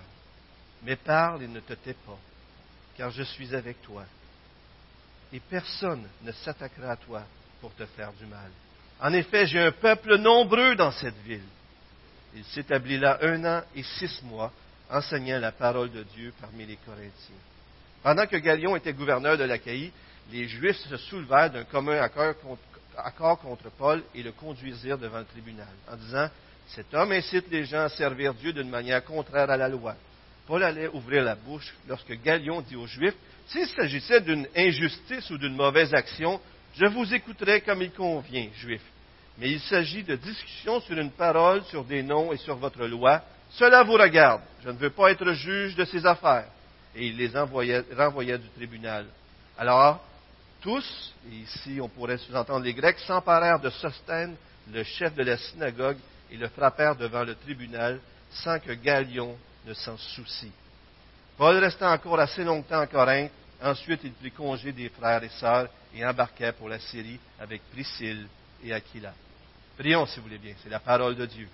mais 0.84 0.96
parle 0.96 1.42
et 1.42 1.48
ne 1.48 1.60
te 1.60 1.74
tais 1.74 1.96
pas, 1.96 2.20
car 2.96 3.10
je 3.10 3.24
suis 3.24 3.56
avec 3.56 3.82
toi. 3.82 4.04
Et 5.34 5.40
personne 5.40 6.08
ne 6.22 6.32
s'attaquera 6.34 6.92
à 6.92 6.98
toi 6.98 7.24
pour 7.62 7.74
te 7.74 7.86
faire 7.88 8.14
du 8.14 8.28
mal. 8.28 8.52
En 9.00 9.12
effet, 9.14 9.48
j'ai 9.48 9.60
un 9.60 9.72
peuple 9.72 10.18
nombreux 10.18 10.76
dans 10.76 10.92
cette 10.92 11.18
ville. 11.24 11.48
Il 12.36 12.46
s'établit 12.46 13.00
là 13.00 13.18
un 13.24 13.44
an 13.44 13.64
et 13.74 13.82
six 13.82 14.22
mois, 14.22 14.52
enseignant 14.92 15.40
la 15.40 15.52
parole 15.52 15.92
de 15.92 16.04
Dieu 16.16 16.34
parmi 16.40 16.66
les 16.66 16.78
Corinthiens. 16.86 17.36
Pendant 18.04 18.26
que 18.26 18.38
Galion 18.38 18.76
était 18.76 18.94
gouverneur 18.94 19.38
de 19.38 19.44
l'Achaïe, 19.44 19.92
les 20.32 20.48
Juifs 20.48 20.78
se 20.90 20.98
soulevèrent 20.98 21.52
d'un 21.52 21.64
commun 21.64 22.02
accord 22.02 23.40
contre, 23.40 23.70
Paul 23.78 24.04
et 24.14 24.24
le 24.24 24.32
conduisirent 24.32 24.98
devant 24.98 25.20
le 25.20 25.26
tribunal, 25.26 25.68
en 25.90 25.96
disant 25.96 26.30
Cet 26.68 26.94
homme 26.94 27.12
incite 27.12 27.50
les 27.52 27.66
gens 27.66 27.84
à 27.84 27.90
servir 27.90 28.34
Dieu 28.34 28.54
d'une 28.54 28.70
manière 28.70 29.04
contraire 29.04 29.50
à 29.50 29.58
la 29.58 29.70
loi. 29.70 29.96
Paul 30.48 30.64
allait 30.64 30.88
ouvrir 30.88 31.24
la 31.24 31.36
bouche 31.36 31.74
lorsque 31.88 32.22
Galion 32.22 32.62
dit 32.62 32.76
aux 32.76 32.88
Juifs 32.88 33.16
S'il 33.48 33.68
s'agissait 33.68 34.22
d'une 34.22 34.48
injustice 34.56 35.30
ou 35.30 35.38
d'une 35.38 35.56
mauvaise 35.56 35.94
action, 35.94 36.40
je 36.76 36.86
vous 36.86 37.14
écouterai 37.14 37.62
comme 37.62 37.82
il 37.82 37.92
convient, 37.92 38.48
Juifs. 38.56 38.82
Mais 39.38 39.52
il 39.52 39.60
s'agit 39.62 40.04
de 40.04 40.16
discussions 40.16 40.82
sur 40.82 40.98
une 40.98 41.12
parole, 41.12 41.64
sur 41.66 41.84
des 41.84 42.04
noms 42.04 42.32
et 42.32 42.38
sur 42.38 42.56
votre 42.56 42.86
loi. 42.86 43.22
Cela 43.51 43.84
vous 43.84 43.93
regarde. 43.93 44.41
Je 44.63 44.70
ne 44.70 44.77
veux 44.77 44.89
pas 44.89 45.12
être 45.12 45.31
juge 45.34 45.75
de 45.75 45.86
ces 45.86 46.05
affaires. 46.05 46.48
Et 46.96 47.08
il 47.08 47.17
les 47.17 47.36
envoyait, 47.36 47.84
renvoyait 47.98 48.38
du 48.38 48.50
tribunal. 48.50 49.05
Alors, 49.58 50.03
tous, 50.62 51.13
et 51.29 51.36
ici 51.36 51.79
on 51.81 51.89
pourrait 51.89 52.17
sous-entendre 52.17 52.63
les 52.63 52.74
Grecs, 52.74 53.00
s'emparèrent 53.00 53.60
de 53.60 53.70
Sosthène, 53.70 54.36
le 54.72 54.84
chef 54.84 55.15
de 55.15 55.24
la 55.24 55.38
synagogue, 55.38 55.98
et 56.31 56.38
le 56.38 56.48
frappèrent 56.50 56.96
devant 56.96 57.24
le 57.24 57.36
tribunal, 57.36 58.00
sans 58.31 58.60
que 58.60 58.72
Galion 58.74 59.38
ne 59.65 59.74
s'en 59.74 59.98
soucie. 59.98 60.51
Paul 61.38 61.58
resta 61.58 61.91
encore 61.91 62.20
assez 62.20 62.43
longtemps 62.43 62.81
en 62.81 62.88
Corinthe. 62.88 63.31
Ensuite, 63.62 64.01
il 64.03 64.13
prit 64.13 64.31
congé 64.31 64.72
des 64.72 64.89
frères 64.89 65.24
et 65.24 65.29
sœurs 65.29 65.67
et 65.93 66.05
embarqua 66.05 66.53
pour 66.53 66.70
la 66.70 66.79
Syrie 66.79 67.20
avec 67.39 67.62
Priscille 67.72 68.27
et 68.63 68.74
Aquila. 68.74 69.13
Prions, 69.77 70.05
si 70.05 70.17
vous 70.17 70.24
voulez 70.24 70.38
bien. 70.38 70.53
C'est 70.63 70.70
la 70.70 70.79
parole 70.79 71.15
de 71.15 71.25
Dieu. 71.25 71.48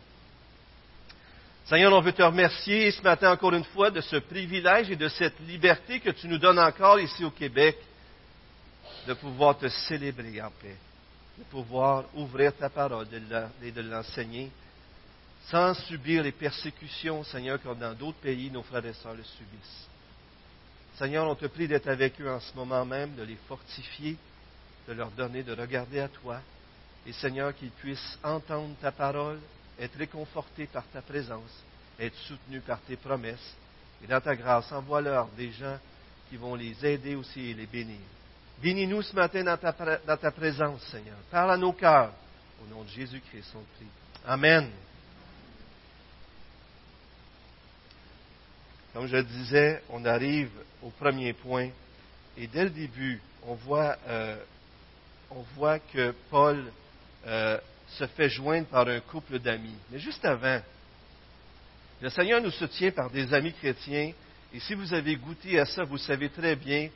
Seigneur, 1.68 1.92
on 1.92 2.00
veut 2.00 2.14
te 2.14 2.24
remercier 2.24 2.92
ce 2.92 3.02
matin 3.02 3.30
encore 3.34 3.54
une 3.54 3.66
fois 3.66 3.92
de 3.92 4.00
ce 4.00 4.16
privilège 4.16 4.90
et 4.90 4.96
de 4.96 5.10
cette 5.10 5.38
liberté 5.42 6.00
que 6.00 6.12
tu 6.12 6.30
nous 6.30 6.38
donnes 6.38 6.60
encore 6.60 6.98
ici 6.98 7.26
au 7.26 7.32
Québec 7.32 7.78
de 9.06 9.14
pouvoir 9.14 9.58
te 9.58 9.68
célébrer 9.68 10.42
en 10.42 10.50
paix, 10.50 10.78
de 11.38 11.44
pouvoir 11.44 12.06
ouvrir 12.16 12.56
ta 12.56 12.70
parole 12.70 13.06
et 13.62 13.72
de 13.72 13.82
l'enseigner 13.82 14.50
sans 15.50 15.74
subir 15.74 16.24
les 16.24 16.32
persécutions, 16.32 17.26
Seigneur, 17.26 17.62
comme 17.62 17.80
dans 17.80 17.94
d'autres 17.94 18.20
pays, 18.20 18.50
nos 18.50 18.64
frères 18.64 18.86
et 18.86 18.94
sœurs 18.94 19.16
le 19.16 19.24
subissent. 19.24 19.88
Seigneur, 20.98 21.28
on 21.28 21.36
te 21.36 21.48
prie 21.48 21.68
d'être 21.68 21.90
avec 21.90 22.20
eux 22.22 22.32
en 22.32 22.40
ce 22.40 22.56
moment 22.56 22.86
même, 22.86 23.14
de 23.16 23.24
les 23.24 23.38
fortifier, 23.46 24.16
de 24.88 24.94
leur 24.94 25.12
donner 25.12 25.44
de 25.44 25.54
regarder 25.54 26.00
à 26.00 26.08
toi, 26.08 26.40
et 27.06 27.12
Seigneur, 27.12 27.54
qu'ils 27.54 27.72
puissent 27.72 28.18
entendre 28.24 28.74
ta 28.82 28.94
parole, 28.94 29.40
être 29.80 29.98
réconfortés 29.98 30.68
par 30.68 30.84
ta 30.88 31.02
présence, 31.02 31.64
être 32.00 32.16
soutenus 32.28 32.62
par 32.66 32.80
tes 32.82 32.96
promesses, 32.96 33.56
et 34.04 34.08
dans 34.08 34.22
ta 34.22 34.36
grâce, 34.36 34.72
envoie-leur 34.72 35.28
des 35.38 35.52
gens 35.52 35.78
qui 36.30 36.38
vont 36.38 36.56
les 36.56 36.86
aider 36.86 37.16
aussi 37.16 37.50
et 37.50 37.54
les 37.54 37.66
bénir. 37.66 38.00
Bénis-nous 38.62 39.02
ce 39.04 39.16
matin 39.16 39.44
dans 39.44 39.58
ta, 40.18 40.32
présence, 40.32 40.82
Seigneur. 40.92 41.18
Parle 41.30 41.52
à 41.52 41.58
nos 41.58 41.74
cœurs. 41.74 42.12
Au 42.64 42.74
nom 42.74 42.84
de 42.84 42.90
Jésus-Christ, 42.90 43.54
on 43.56 43.64
prie. 43.78 43.88
Amen. 44.26 44.70
Comme 48.94 49.06
je 49.06 49.18
le 49.18 49.24
disais, 49.24 49.84
on 49.90 50.04
arrive 50.06 50.50
au 50.82 50.90
premier 50.90 51.34
point. 51.34 51.70
Et 52.36 52.48
dès 52.48 52.64
le 52.64 52.72
début, 52.72 53.22
on 53.44 53.54
voit, 53.54 53.96
euh, 54.08 54.38
on 55.30 55.42
voit 55.56 55.78
que 55.78 56.16
Paul 56.32 56.72
euh, 57.28 57.60
se 57.90 58.06
fait 58.08 58.30
joindre 58.30 58.68
par 58.68 58.88
un 58.88 59.00
couple 59.00 59.40
d'amis. 59.40 59.76
Mais 59.92 60.00
juste 60.00 60.24
avant, 60.26 60.62
le 62.02 62.10
Seigneur 62.10 62.42
nous 62.42 62.52
soutient 62.52 62.92
par 62.92 63.10
des 63.10 63.34
amis 63.34 63.54
chrétiens. 63.54 64.12
Et 64.54 64.60
si 64.60 64.74
vous 64.74 64.94
avez 64.94 65.16
goûté 65.16 65.60
à 65.60 65.66
ça, 65.66 65.84
vous 65.84 65.98
savez 65.98 66.30
très 66.30 66.56
bien 66.56 66.90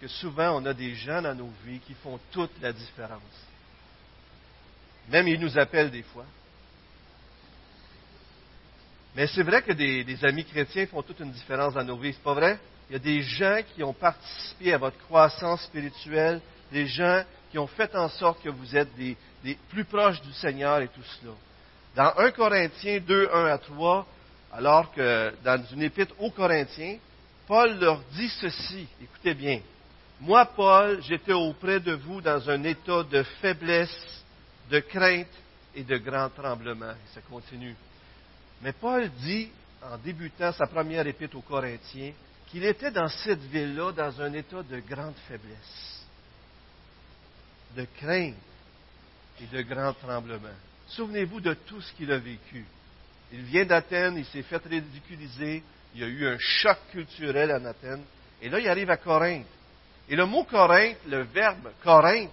que 0.00 0.08
souvent 0.08 0.60
on 0.60 0.66
a 0.66 0.74
des 0.74 0.94
gens 0.94 1.22
dans 1.22 1.34
nos 1.34 1.50
vies 1.64 1.80
qui 1.80 1.94
font 1.94 2.18
toute 2.30 2.60
la 2.60 2.72
différence. 2.72 3.20
Même 5.08 5.28
ils 5.28 5.40
nous 5.40 5.58
appellent 5.58 5.90
des 5.90 6.02
fois. 6.02 6.26
Mais 9.14 9.26
c'est 9.28 9.42
vrai 9.42 9.62
que 9.62 9.72
des, 9.72 10.24
amis 10.24 10.44
chrétiens 10.44 10.86
font 10.86 11.02
toute 11.02 11.20
une 11.20 11.32
différence 11.32 11.74
dans 11.74 11.84
nos 11.84 11.96
vies, 11.96 12.12
c'est 12.12 12.22
pas 12.22 12.34
vrai? 12.34 12.58
Il 12.88 12.92
y 12.92 12.96
a 12.96 12.98
des 12.98 13.22
gens 13.22 13.60
qui 13.74 13.82
ont 13.82 13.94
participé 13.94 14.74
à 14.74 14.78
votre 14.78 14.98
croissance 14.98 15.62
spirituelle, 15.62 16.40
des 16.70 16.86
gens 16.86 17.24
qui 17.50 17.58
ont 17.58 17.66
fait 17.66 17.94
en 17.94 18.08
sorte 18.08 18.42
que 18.42 18.48
vous 18.48 18.76
êtes 18.76 18.94
des, 18.96 19.16
plus 19.68 19.84
proches 19.84 20.20
du 20.22 20.32
Seigneur 20.32 20.80
et 20.80 20.88
tout 20.88 21.02
cela. 21.20 21.32
Dans 21.94 22.18
1 22.18 22.30
Corinthiens 22.32 23.00
2, 23.00 23.30
1 23.32 23.46
à 23.46 23.58
3, 23.58 24.06
alors 24.52 24.92
que 24.92 25.32
dans 25.44 25.64
une 25.72 25.82
épître 25.82 26.14
aux 26.18 26.30
Corinthiens, 26.30 26.98
Paul 27.46 27.78
leur 27.78 28.00
dit 28.12 28.28
ceci, 28.40 28.86
écoutez 29.00 29.34
bien, 29.34 29.60
moi, 30.20 30.46
Paul, 30.46 31.02
j'étais 31.02 31.34
auprès 31.34 31.78
de 31.78 31.92
vous 31.92 32.20
dans 32.20 32.48
un 32.48 32.64
état 32.64 33.02
de 33.02 33.22
faiblesse, 33.40 34.24
de 34.70 34.80
crainte 34.80 35.26
et 35.74 35.84
de 35.84 35.98
grand 35.98 36.30
tremblement. 36.30 36.90
Et 36.90 37.14
ça 37.14 37.20
continue. 37.20 37.76
Mais 38.62 38.72
Paul 38.72 39.10
dit, 39.20 39.50
en 39.82 39.98
débutant 39.98 40.52
sa 40.52 40.66
première 40.66 41.06
épître 41.06 41.36
aux 41.36 41.42
Corinthiens, 41.42 42.12
qu'il 42.46 42.64
était 42.64 42.90
dans 42.90 43.08
cette 43.08 43.42
ville-là 43.42 43.92
dans 43.92 44.20
un 44.22 44.32
état 44.32 44.62
de 44.62 44.80
grande 44.80 45.16
faiblesse, 45.28 46.05
de 47.76 47.86
crainte 47.98 48.34
et 49.40 49.46
de 49.46 49.62
grand 49.62 49.92
tremblement. 49.92 50.48
Souvenez-vous 50.88 51.40
de 51.40 51.54
tout 51.54 51.80
ce 51.80 51.92
qu'il 51.92 52.10
a 52.10 52.18
vécu. 52.18 52.64
Il 53.32 53.42
vient 53.42 53.64
d'Athènes, 53.64 54.16
il 54.16 54.24
s'est 54.26 54.42
fait 54.42 54.64
ridiculiser, 54.64 55.62
il 55.94 56.00
y 56.00 56.04
a 56.04 56.06
eu 56.06 56.26
un 56.26 56.38
choc 56.38 56.78
culturel 56.92 57.52
en 57.52 57.64
Athènes, 57.64 58.04
et 58.40 58.48
là 58.48 58.60
il 58.60 58.68
arrive 58.68 58.90
à 58.90 58.96
Corinthe. 58.96 59.46
Et 60.08 60.16
le 60.16 60.26
mot 60.26 60.44
Corinthe, 60.44 60.98
le 61.08 61.22
verbe 61.22 61.70
Corinthe, 61.82 62.30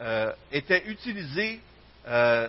euh, 0.00 0.32
était 0.52 0.84
utilisé 0.86 1.60
euh, 2.06 2.48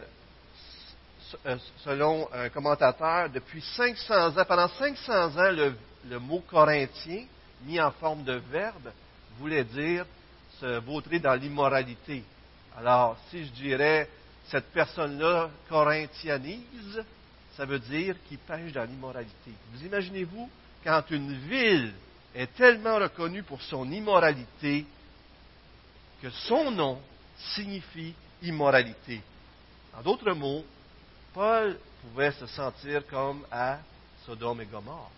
selon 1.83 2.27
un 2.33 2.49
commentateur, 2.49 3.29
depuis 3.29 3.61
500 3.61 4.38
ans, 4.38 4.45
pendant 4.47 4.67
500 4.67 5.38
ans, 5.38 5.51
le, 5.51 6.19
mot 6.19 6.43
corinthien, 6.49 7.25
mis 7.63 7.79
en 7.79 7.91
forme 7.91 8.23
de 8.23 8.41
verbe, 8.51 8.91
voulait 9.38 9.63
dire 9.63 10.05
se 10.59 10.79
vautrer 10.79 11.19
dans 11.19 11.35
l'immoralité. 11.35 12.23
Alors, 12.77 13.17
si 13.29 13.45
je 13.45 13.51
dirais 13.51 14.09
cette 14.49 14.71
personne-là 14.71 15.49
corinthianise, 15.67 17.03
ça 17.55 17.65
veut 17.65 17.79
dire 17.79 18.15
qu'il 18.27 18.37
pêche 18.37 18.71
dans 18.71 18.83
l'immoralité. 18.83 19.51
Vous 19.73 19.85
imaginez-vous 19.85 20.49
quand 20.83 21.03
une 21.11 21.33
ville 21.33 21.93
est 22.33 22.53
tellement 22.55 22.95
reconnue 22.95 23.43
pour 23.43 23.61
son 23.61 23.91
immoralité 23.91 24.85
que 26.21 26.29
son 26.29 26.71
nom 26.71 27.01
signifie 27.55 28.13
immoralité. 28.41 29.21
En 29.97 30.01
d'autres 30.01 30.33
mots, 30.33 30.63
Paul 31.33 31.77
pouvait 32.01 32.31
se 32.31 32.47
sentir 32.47 33.05
comme 33.07 33.45
à 33.51 33.79
Sodome 34.25 34.61
et 34.61 34.65
Gomorre. 34.65 35.11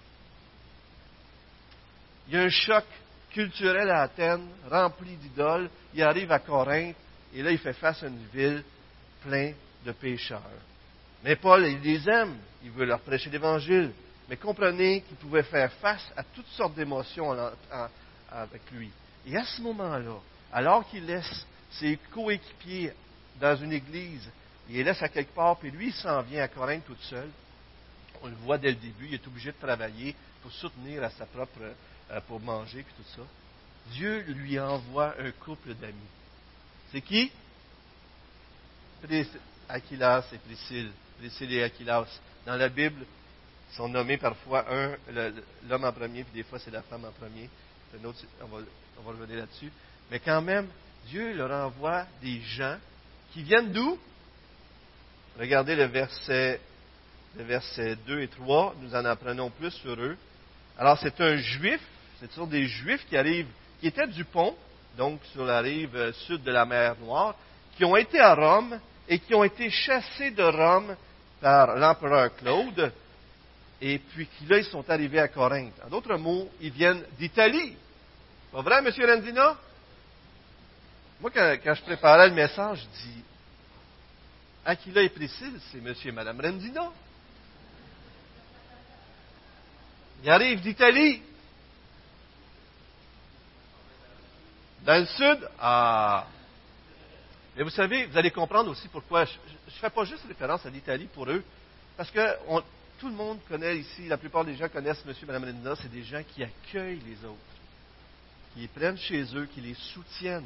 Il 2.27 2.36
y 2.36 2.38
a 2.38 2.43
un 2.43 2.50
choc 2.50 2.86
culturel 3.33 3.89
à 3.89 4.03
Athènes, 4.03 4.47
rempli 4.69 5.15
d'idoles. 5.15 5.69
Il 5.93 6.03
arrive 6.03 6.31
à 6.31 6.39
Corinthe, 6.39 6.95
et 7.33 7.41
là, 7.41 7.51
il 7.51 7.57
fait 7.57 7.73
face 7.73 8.03
à 8.03 8.07
une 8.07 8.25
ville 8.33 8.63
pleine 9.23 9.55
de 9.85 9.91
pécheurs. 9.91 10.41
Mais 11.23 11.35
Paul, 11.35 11.65
il 11.65 11.79
les 11.81 12.09
aime, 12.09 12.38
il 12.63 12.71
veut 12.71 12.85
leur 12.85 13.00
prêcher 13.00 13.29
l'Évangile. 13.29 13.91
Mais 14.29 14.38
comprenez 14.38 15.01
qu'il 15.01 15.17
pouvait 15.17 15.43
faire 15.43 15.71
face 15.73 16.11
à 16.15 16.23
toutes 16.23 16.47
sortes 16.47 16.73
d'émotions 16.75 17.31
avec 18.31 18.61
lui. 18.71 18.89
Et 19.27 19.35
à 19.35 19.43
ce 19.43 19.61
moment-là, 19.61 20.19
alors 20.51 20.88
qu'il 20.89 21.05
laisse 21.05 21.45
ses 21.71 21.97
coéquipiers 22.11 22.93
dans 23.39 23.55
une 23.55 23.73
église, 23.73 24.29
il 24.69 24.77
les 24.77 24.83
laisse 24.83 25.01
à 25.01 25.09
quelque 25.09 25.33
part, 25.33 25.57
puis 25.57 25.71
lui, 25.71 25.88
il 25.88 25.93
s'en 25.93 26.21
vient 26.21 26.43
à 26.43 26.47
Corinthe 26.47 26.85
tout 26.85 26.95
seul. 27.01 27.29
On 28.23 28.27
le 28.27 28.35
voit 28.35 28.57
dès 28.57 28.69
le 28.69 28.75
début, 28.75 29.07
il 29.07 29.13
est 29.15 29.27
obligé 29.27 29.51
de 29.51 29.57
travailler 29.57 30.15
pour 30.41 30.51
soutenir 30.51 31.03
à 31.03 31.09
sa 31.09 31.25
propre, 31.25 31.59
pour 32.20 32.41
manger, 32.41 32.84
puis 32.84 32.94
tout 32.98 33.10
ça. 33.15 33.25
Dieu 33.94 34.24
lui 34.27 34.60
envoie 34.60 35.15
un 35.20 35.32
couple 35.32 35.74
d'amis. 35.75 35.96
C'est 36.91 37.01
qui? 37.01 37.32
Aquilas 39.70 40.25
et 40.34 40.38
Priscille. 40.38 40.91
Priscille 41.20 41.53
et 41.53 41.63
Aquilas. 41.63 42.08
Dans 42.46 42.56
la 42.56 42.70
Bible, 42.70 43.06
sont 43.74 43.88
nommés 43.88 44.18
parfois 44.18 44.65
un, 44.70 44.96
l'homme 45.70 45.86
en 45.86 45.94
premier, 45.94 46.24
puis 46.24 46.34
des 46.34 46.44
fois 46.44 46.60
c'est 46.60 46.72
la 46.72 46.82
femme 46.82 47.06
en 47.06 47.12
premier. 47.12 47.50
On, 48.03 48.48
va, 48.48 48.58
on 48.98 49.01
va 49.03 49.12
revenir 49.12 49.38
là-dessus. 49.38 49.72
Mais 50.10 50.20
quand 50.20 50.41
même, 50.41 50.68
Dieu 51.08 51.34
leur 51.34 51.51
envoie 51.51 52.06
des 52.22 52.41
gens 52.41 52.77
qui 53.34 53.44
viennent 53.44 53.72
d'où? 53.72 53.98
Regardez 55.39 55.75
le 55.75 55.86
verset, 55.86 56.60
le 57.38 57.44
verset 57.44 57.96
2 58.08 58.22
et 58.22 58.27
3, 58.27 58.75
nous 58.82 58.94
en 58.94 59.06
apprenons 59.06 59.50
plus 59.50 59.72
sur 59.72 59.94
eux. 59.94 60.18
Alors 60.77 60.98
c'est 61.00 61.20
un 61.22 61.38
juif, 61.38 61.82
c'est 62.22 62.28
toujours 62.28 62.48
des 62.48 62.68
juifs 62.68 63.04
qui 63.10 63.18
arrivent, 63.18 63.50
qui 63.80 63.88
étaient 63.88 64.06
du 64.06 64.24
pont, 64.25 64.56
donc 64.96 65.20
sur 65.34 65.44
la 65.44 65.60
rive 65.60 65.96
euh, 65.96 66.13
sud 66.13 66.44
de 66.44 66.51
la 66.51 66.66
mer 66.66 66.96
Noire, 67.01 67.36
qui 67.75 67.84
ont 67.84 67.96
été 67.96 68.20
à 68.20 68.36
Rome 68.36 68.80
et 69.10 69.18
qui 69.18 69.34
ont 69.34 69.44
été 69.44 69.72
chassés 69.72 70.30
de 70.30 70.44
Rome 70.44 70.96
par 71.42 71.75
l'empereur 71.75 72.36
Claude, 72.36 72.94
et 73.82 73.98
puis 73.98 74.28
qui 74.28 74.46
là, 74.46 74.60
ils 74.60 74.66
sont 74.66 74.88
arrivés 74.88 75.20
à 75.20 75.28
Corinthe. 75.30 75.74
En 75.84 75.90
d'autres 75.90 76.16
mots, 76.18 76.48
ils 76.62 76.72
viennent 76.72 77.04
d'Italie. 77.18 77.75
Pas 78.51 78.62
vrai, 78.62 78.78
M. 78.78 78.94
Rendina? 79.04 79.58
Moi, 81.20 81.32
quand, 81.32 81.74
je 81.74 81.82
préparais 81.82 82.30
le 82.30 82.36
message, 82.36 82.84
je 82.84 83.04
dis 83.04 83.24
Aquila 84.63 85.01
et 85.01 85.10
Priscille, 85.10 85.60
c'est 85.72 85.80
M. 85.80 85.96
et 86.06 86.12
Mme 86.12 86.40
Rendina. 86.40 86.92
Ils 90.24 90.30
arrivent 90.30 90.62
d'Italie. 90.62 91.24
Dans 94.85 95.00
le 95.00 95.05
sud, 95.05 95.50
ah. 95.59 96.25
Et 97.57 97.63
vous 97.63 97.69
savez, 97.69 98.05
vous 98.05 98.17
allez 98.17 98.31
comprendre 98.31 98.71
aussi 98.71 98.88
pourquoi 98.88 99.25
je 99.25 99.33
ne 99.33 99.71
fais 99.79 99.89
pas 99.89 100.05
juste 100.05 100.25
référence 100.27 100.65
à 100.65 100.69
l'Italie 100.69 101.07
pour 101.13 101.29
eux, 101.29 101.43
parce 101.97 102.09
que 102.09 102.35
tout 103.00 103.07
le 103.07 103.13
monde 103.13 103.39
connaît 103.47 103.77
ici, 103.77 104.07
la 104.07 104.17
plupart 104.17 104.45
des 104.45 104.55
gens 104.55 104.69
connaissent 104.69 105.03
M. 105.05 105.13
et 105.21 105.25
Mme 105.25 105.75
c'est 105.81 105.91
des 105.91 106.03
gens 106.03 106.23
qui 106.33 106.43
accueillent 106.43 107.01
les 107.05 107.25
autres, 107.25 107.38
qui 108.53 108.61
les 108.61 108.67
prennent 108.67 108.97
chez 108.97 109.23
eux, 109.35 109.47
qui 109.53 109.61
les 109.61 109.73
soutiennent. 109.73 110.45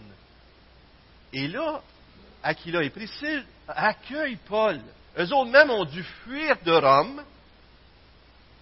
Et 1.31 1.47
là, 1.47 1.81
Aquila 2.43 2.83
et 2.83 2.89
Priscille 2.89 3.45
accueillent 3.67 4.39
Paul. 4.47 4.79
Eux 5.17 5.33
autres 5.33 5.51
même 5.51 5.69
ont 5.69 5.85
dû 5.85 6.03
fuir 6.03 6.57
de 6.65 6.71
Rome 6.73 7.23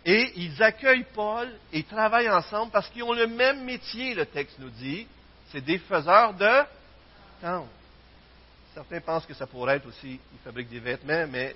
et 0.05 0.33
ils 0.35 0.61
accueillent 0.61 1.05
Paul 1.13 1.49
et 1.71 1.83
travaillent 1.83 2.29
ensemble 2.29 2.71
parce 2.71 2.89
qu'ils 2.89 3.03
ont 3.03 3.13
le 3.13 3.27
même 3.27 3.63
métier, 3.63 4.13
le 4.13 4.25
texte 4.25 4.59
nous 4.59 4.69
dit. 4.69 5.07
C'est 5.53 5.61
des 5.61 5.77
faiseurs 5.77 6.33
de 6.33 6.63
tentes. 7.39 7.69
Certains 8.73 9.01
pensent 9.01 9.27
que 9.27 9.35
ça 9.35 9.45
pourrait 9.45 9.75
être 9.75 9.87
aussi, 9.87 10.19
ils 10.33 10.39
fabriquent 10.43 10.71
des 10.71 10.79
vêtements, 10.79 11.27
mais 11.29 11.55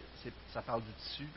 ça 0.53 0.61
parle 0.61 0.83
du 0.83 0.91
tissu. 1.01 1.27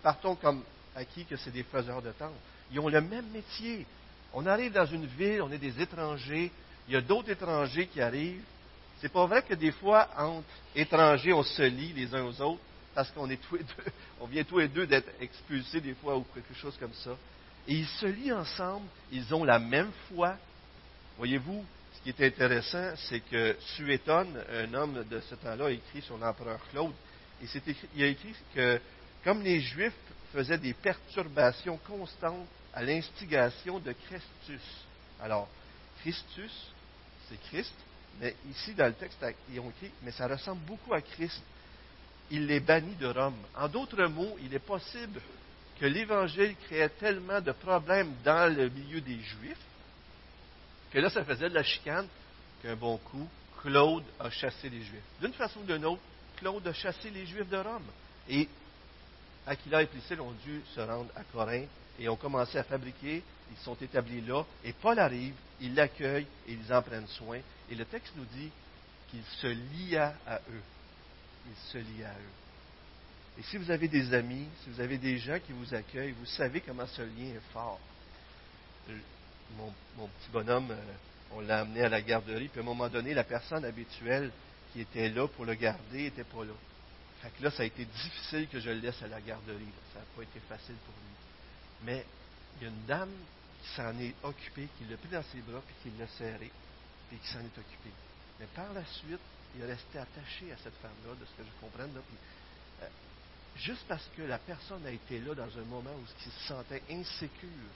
Partons 0.00 0.36
comme 0.36 0.62
acquis 0.94 1.24
que 1.24 1.36
c'est 1.36 1.50
des 1.50 1.64
faiseurs 1.64 2.00
de 2.00 2.12
tentes. 2.12 2.30
Ils 2.70 2.78
ont 2.78 2.88
le 2.88 3.00
même 3.00 3.26
métier. 3.30 3.84
On 4.32 4.46
arrive 4.46 4.72
dans 4.72 4.86
une 4.86 5.06
ville, 5.06 5.42
on 5.42 5.50
est 5.50 5.58
des 5.58 5.80
étrangers, 5.82 6.52
il 6.86 6.94
y 6.94 6.96
a 6.96 7.00
d'autres 7.00 7.30
étrangers 7.30 7.88
qui 7.88 8.00
arrivent. 8.00 8.44
C'est 9.00 9.12
pas 9.12 9.26
vrai 9.26 9.42
que 9.42 9.54
des 9.54 9.72
fois, 9.72 10.08
entre 10.16 10.46
étrangers, 10.76 11.32
on 11.32 11.42
se 11.42 11.62
lie 11.62 11.92
les 11.92 12.14
uns 12.14 12.24
aux 12.24 12.40
autres 12.40 12.62
parce 12.94 13.10
qu'on 13.10 13.28
est 13.28 13.42
tous 13.48 13.56
les 13.56 13.64
deux, 13.64 13.92
on 14.20 14.26
vient 14.26 14.44
tous 14.44 14.60
les 14.60 14.68
deux 14.68 14.86
d'être 14.86 15.10
expulsés 15.20 15.80
des 15.80 15.94
fois 15.94 16.16
ou 16.16 16.24
quelque 16.34 16.54
chose 16.54 16.76
comme 16.78 16.94
ça. 16.94 17.16
Et 17.66 17.74
ils 17.74 17.88
se 17.88 18.06
lient 18.06 18.32
ensemble, 18.32 18.86
ils 19.10 19.34
ont 19.34 19.42
la 19.42 19.58
même 19.58 19.90
foi. 20.08 20.36
Voyez-vous, 21.18 21.64
ce 22.00 22.10
qui 22.10 22.22
est 22.22 22.26
intéressant, 22.26 22.92
c'est 22.96 23.20
que 23.20 23.56
Suétone, 23.74 24.42
un 24.52 24.72
homme 24.74 25.04
de 25.04 25.20
ce 25.20 25.34
temps-là, 25.34 25.66
a 25.66 25.70
écrit 25.70 26.00
sur 26.02 26.16
l'empereur 26.16 26.58
Claude, 26.70 26.92
et 27.42 27.46
il 27.94 28.02
a 28.02 28.06
écrit 28.06 28.34
que 28.54 28.80
comme 29.22 29.42
les 29.42 29.60
Juifs 29.60 29.92
faisaient 30.32 30.58
des 30.58 30.74
perturbations 30.74 31.78
constantes 31.86 32.46
à 32.72 32.82
l'instigation 32.82 33.78
de 33.80 33.92
Christus. 33.92 34.62
Alors, 35.20 35.48
Christus, 36.00 36.72
c'est 37.28 37.40
Christ, 37.48 37.74
mais 38.20 38.34
ici 38.50 38.74
dans 38.74 38.86
le 38.86 38.94
texte, 38.94 39.22
ils 39.52 39.60
ont 39.60 39.70
écrit, 39.70 39.92
mais 40.02 40.12
ça 40.12 40.26
ressemble 40.26 40.62
beaucoup 40.62 40.94
à 40.94 41.02
Christ 41.02 41.42
il 42.30 42.46
les 42.46 42.60
bannit 42.60 42.94
de 42.94 43.06
Rome. 43.06 43.34
En 43.56 43.68
d'autres 43.68 44.04
mots, 44.06 44.36
il 44.42 44.54
est 44.54 44.60
possible 44.60 45.20
que 45.80 45.86
l'Évangile 45.86 46.54
créait 46.66 46.88
tellement 46.88 47.40
de 47.40 47.52
problèmes 47.52 48.12
dans 48.24 48.54
le 48.54 48.68
milieu 48.68 49.00
des 49.00 49.18
Juifs 49.18 49.56
que 50.90 50.98
là, 50.98 51.10
ça 51.10 51.24
faisait 51.24 51.48
de 51.48 51.54
la 51.54 51.62
chicane 51.62 52.06
qu'un 52.62 52.76
bon 52.76 52.96
coup, 52.98 53.28
Claude 53.62 54.04
a 54.18 54.30
chassé 54.30 54.68
les 54.68 54.82
Juifs. 54.82 55.02
D'une 55.20 55.32
façon 55.32 55.60
ou 55.60 55.64
d'une 55.64 55.84
autre, 55.84 56.02
Claude 56.36 56.66
a 56.66 56.72
chassé 56.72 57.10
les 57.10 57.26
Juifs 57.26 57.48
de 57.48 57.56
Rome. 57.56 57.86
Et 58.28 58.48
Aquila 59.46 59.82
et 59.82 59.86
Priscille 59.86 60.20
ont 60.20 60.34
dû 60.44 60.62
se 60.74 60.80
rendre 60.80 61.10
à 61.16 61.22
Corinthe 61.24 61.68
et 61.98 62.08
ont 62.08 62.16
commencé 62.16 62.58
à 62.58 62.64
fabriquer. 62.64 63.22
Ils 63.50 63.64
sont 63.64 63.76
établis 63.76 64.20
là. 64.20 64.44
Et 64.64 64.72
Paul 64.72 64.98
arrive, 64.98 65.34
il 65.60 65.74
l'accueille 65.74 66.26
et 66.46 66.52
ils 66.52 66.72
en 66.72 66.82
prennent 66.82 67.08
soin. 67.08 67.40
Et 67.70 67.74
le 67.74 67.84
texte 67.84 68.12
nous 68.16 68.24
dit 68.24 68.50
qu'il 69.10 69.22
se 69.40 69.46
lia 69.46 70.14
à 70.26 70.36
eux 70.36 70.62
il 71.46 71.70
se 71.70 71.78
lie 71.78 72.04
à 72.04 72.12
eux. 72.12 73.38
Et 73.38 73.42
si 73.44 73.56
vous 73.56 73.70
avez 73.70 73.88
des 73.88 74.12
amis, 74.12 74.46
si 74.62 74.70
vous 74.70 74.80
avez 74.80 74.98
des 74.98 75.18
gens 75.18 75.38
qui 75.38 75.52
vous 75.52 75.74
accueillent, 75.74 76.12
vous 76.12 76.26
savez 76.26 76.60
comment 76.60 76.86
ce 76.86 77.02
lien 77.02 77.34
est 77.34 77.52
fort. 77.52 77.80
Mon, 79.56 80.06
petit 80.06 80.30
bonhomme, 80.32 80.70
euh, 80.70 80.92
on 81.32 81.40
l'a 81.40 81.60
amené 81.60 81.82
à 81.82 81.88
la 81.88 82.02
garderie, 82.02 82.48
puis 82.48 82.60
à 82.60 82.62
un 82.62 82.66
moment 82.66 82.88
donné, 82.88 83.14
la 83.14 83.24
personne 83.24 83.64
habituelle 83.64 84.30
qui 84.72 84.80
était 84.80 85.08
là 85.08 85.26
pour 85.28 85.44
le 85.44 85.54
garder 85.54 86.04
n'était 86.04 86.24
pas 86.24 86.44
là. 86.44 86.52
Fait 87.20 87.30
que 87.30 87.42
là, 87.44 87.50
ça 87.50 87.62
a 87.62 87.66
été 87.66 87.84
difficile 87.84 88.48
que 88.48 88.60
je 88.60 88.70
le 88.70 88.80
laisse 88.80 89.02
à 89.02 89.08
la 89.08 89.20
garderie. 89.20 89.68
Ça 89.92 89.98
n'a 89.98 90.06
pas 90.16 90.22
été 90.22 90.40
facile 90.48 90.76
pour 90.86 90.94
lui. 90.94 91.84
Mais 91.84 92.04
il 92.56 92.64
y 92.64 92.66
a 92.66 92.70
une 92.70 92.86
dame 92.86 93.12
qui 93.62 93.68
s'en 93.74 93.98
est 93.98 94.14
occupée, 94.22 94.68
qui 94.78 94.84
l'a 94.84 94.96
pris 94.96 95.08
dans 95.08 95.22
ses 95.24 95.40
bras, 95.40 95.60
puis 95.66 95.74
qui 95.82 95.98
l'a 95.98 96.06
serré, 96.08 96.50
puis 97.08 97.18
qui 97.18 97.28
s'en 97.28 97.40
est 97.40 97.58
occupée. 97.58 97.92
Mais 98.38 98.46
par 98.54 98.72
la 98.72 98.84
suite, 98.86 99.20
il 99.54 99.62
est 99.62 99.66
resté 99.66 99.98
attaché 99.98 100.52
à 100.52 100.56
cette 100.56 100.76
femme-là, 100.80 101.14
de 101.14 101.26
ce 101.26 101.42
que 101.42 101.44
je 101.44 101.60
comprenne. 101.60 101.92
Là, 101.94 102.00
euh, 102.82 102.88
juste 103.56 103.84
parce 103.86 104.08
que 104.16 104.22
la 104.22 104.38
personne 104.38 104.86
a 104.86 104.90
été 104.90 105.20
là 105.20 105.34
dans 105.34 105.58
un 105.58 105.64
moment 105.64 105.90
où 105.90 106.04
il 106.04 106.32
se 106.32 106.48
sentait 106.48 106.82
insécure, 106.90 107.68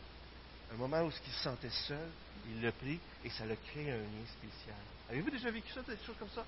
un 0.75 0.79
moment 0.79 1.03
où 1.03 1.11
il 1.11 1.33
se 1.33 1.43
sentait 1.43 1.71
seul, 1.71 2.09
il 2.49 2.63
l'a 2.63 2.73
pris 2.73 2.99
et 3.25 3.31
ça 3.31 3.47
l'a 3.47 3.57
créé 3.57 3.91
un 3.91 3.97
lien 3.97 4.27
spécial. 4.39 4.77
Avez-vous 5.11 5.31
déjà 5.31 5.51
vécu 5.51 5.73
ça, 5.73 5.81
des 5.83 5.97
choses 6.05 6.17
comme 6.19 6.31
ça? 6.35 6.45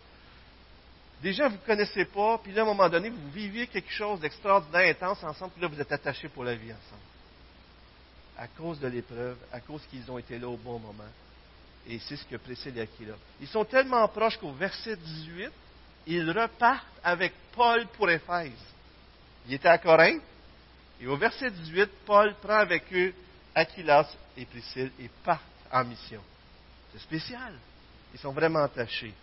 Des 1.22 1.32
gens 1.32 1.44
que 1.44 1.54
vous 1.54 1.60
ne 1.60 1.66
connaissez 1.66 2.04
pas, 2.04 2.38
puis 2.38 2.52
là, 2.52 2.62
à 2.62 2.64
un 2.64 2.68
moment 2.68 2.88
donné, 2.88 3.08
vous 3.08 3.30
viviez 3.30 3.66
quelque 3.66 3.90
chose 3.90 4.20
d'extraordinaire, 4.20 4.90
intense 4.90 5.22
ensemble, 5.24 5.52
puis 5.52 5.62
là, 5.62 5.68
vous 5.68 5.80
êtes 5.80 5.92
attachés 5.92 6.28
pour 6.28 6.44
la 6.44 6.54
vie 6.54 6.72
ensemble. 6.72 7.02
À 8.36 8.48
cause 8.48 8.78
de 8.80 8.88
l'épreuve, 8.88 9.38
à 9.50 9.60
cause 9.60 9.82
qu'ils 9.90 10.10
ont 10.10 10.18
été 10.18 10.38
là 10.38 10.48
au 10.48 10.58
bon 10.58 10.78
moment. 10.78 11.04
Et 11.88 11.98
c'est 12.00 12.16
ce 12.16 12.24
que 12.24 12.36
précède 12.36 12.78
Aquila. 12.78 13.14
Ils 13.40 13.48
sont 13.48 13.64
tellement 13.64 14.06
proches 14.08 14.36
qu'au 14.36 14.52
verset 14.52 14.96
18, 14.96 15.50
ils 16.08 16.30
repartent 16.30 16.84
avec 17.02 17.32
Paul 17.54 17.86
pour 17.96 18.10
Éphèse. 18.10 18.52
Il 19.46 19.54
était 19.54 19.68
à 19.68 19.78
Corinthe, 19.78 20.22
et 21.00 21.06
au 21.06 21.16
verset 21.16 21.50
18, 21.50 21.90
Paul 22.04 22.34
prend 22.42 22.58
avec 22.58 22.92
eux 22.92 23.14
Aquilas 23.56 24.06
et 24.36 24.44
Priscille 24.44 24.92
et 25.00 25.08
partent 25.24 25.42
en 25.72 25.84
mission. 25.84 26.20
C'est 26.92 27.00
spécial. 27.00 27.54
Ils 28.12 28.20
sont 28.20 28.32
vraiment 28.32 28.62
attachés. 28.62 29.14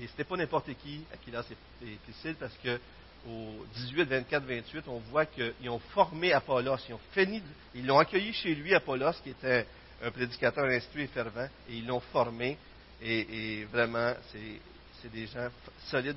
Et 0.00 0.06
ce 0.06 0.12
n'était 0.12 0.24
pas 0.24 0.36
n'importe 0.36 0.74
qui, 0.82 1.04
Aquilas 1.12 1.44
et 1.82 1.98
Priscille, 2.02 2.34
parce 2.34 2.54
que 2.62 2.80
au 3.28 3.64
18, 3.74 4.04
24, 4.04 4.44
28, 4.44 4.84
on 4.88 4.98
voit 5.10 5.26
qu'ils 5.26 5.68
ont 5.68 5.78
formé 5.78 6.32
Apollos. 6.32 6.78
Ils 6.88 6.94
ont 6.94 7.00
fini, 7.12 7.42
ils 7.74 7.86
l'ont 7.86 7.98
accueilli 7.98 8.32
chez 8.32 8.54
lui, 8.54 8.74
Apollos, 8.74 9.12
qui 9.22 9.30
était 9.30 9.66
un 10.02 10.10
prédicateur 10.10 10.64
instruit 10.64 11.04
et 11.04 11.06
fervent, 11.08 11.48
et 11.68 11.74
ils 11.76 11.86
l'ont 11.86 12.00
formé. 12.00 12.56
Et, 13.02 13.64
vraiment, 13.70 14.14
c'est 14.32 15.10
des 15.12 15.26
gens 15.26 15.48
solides. 15.90 16.16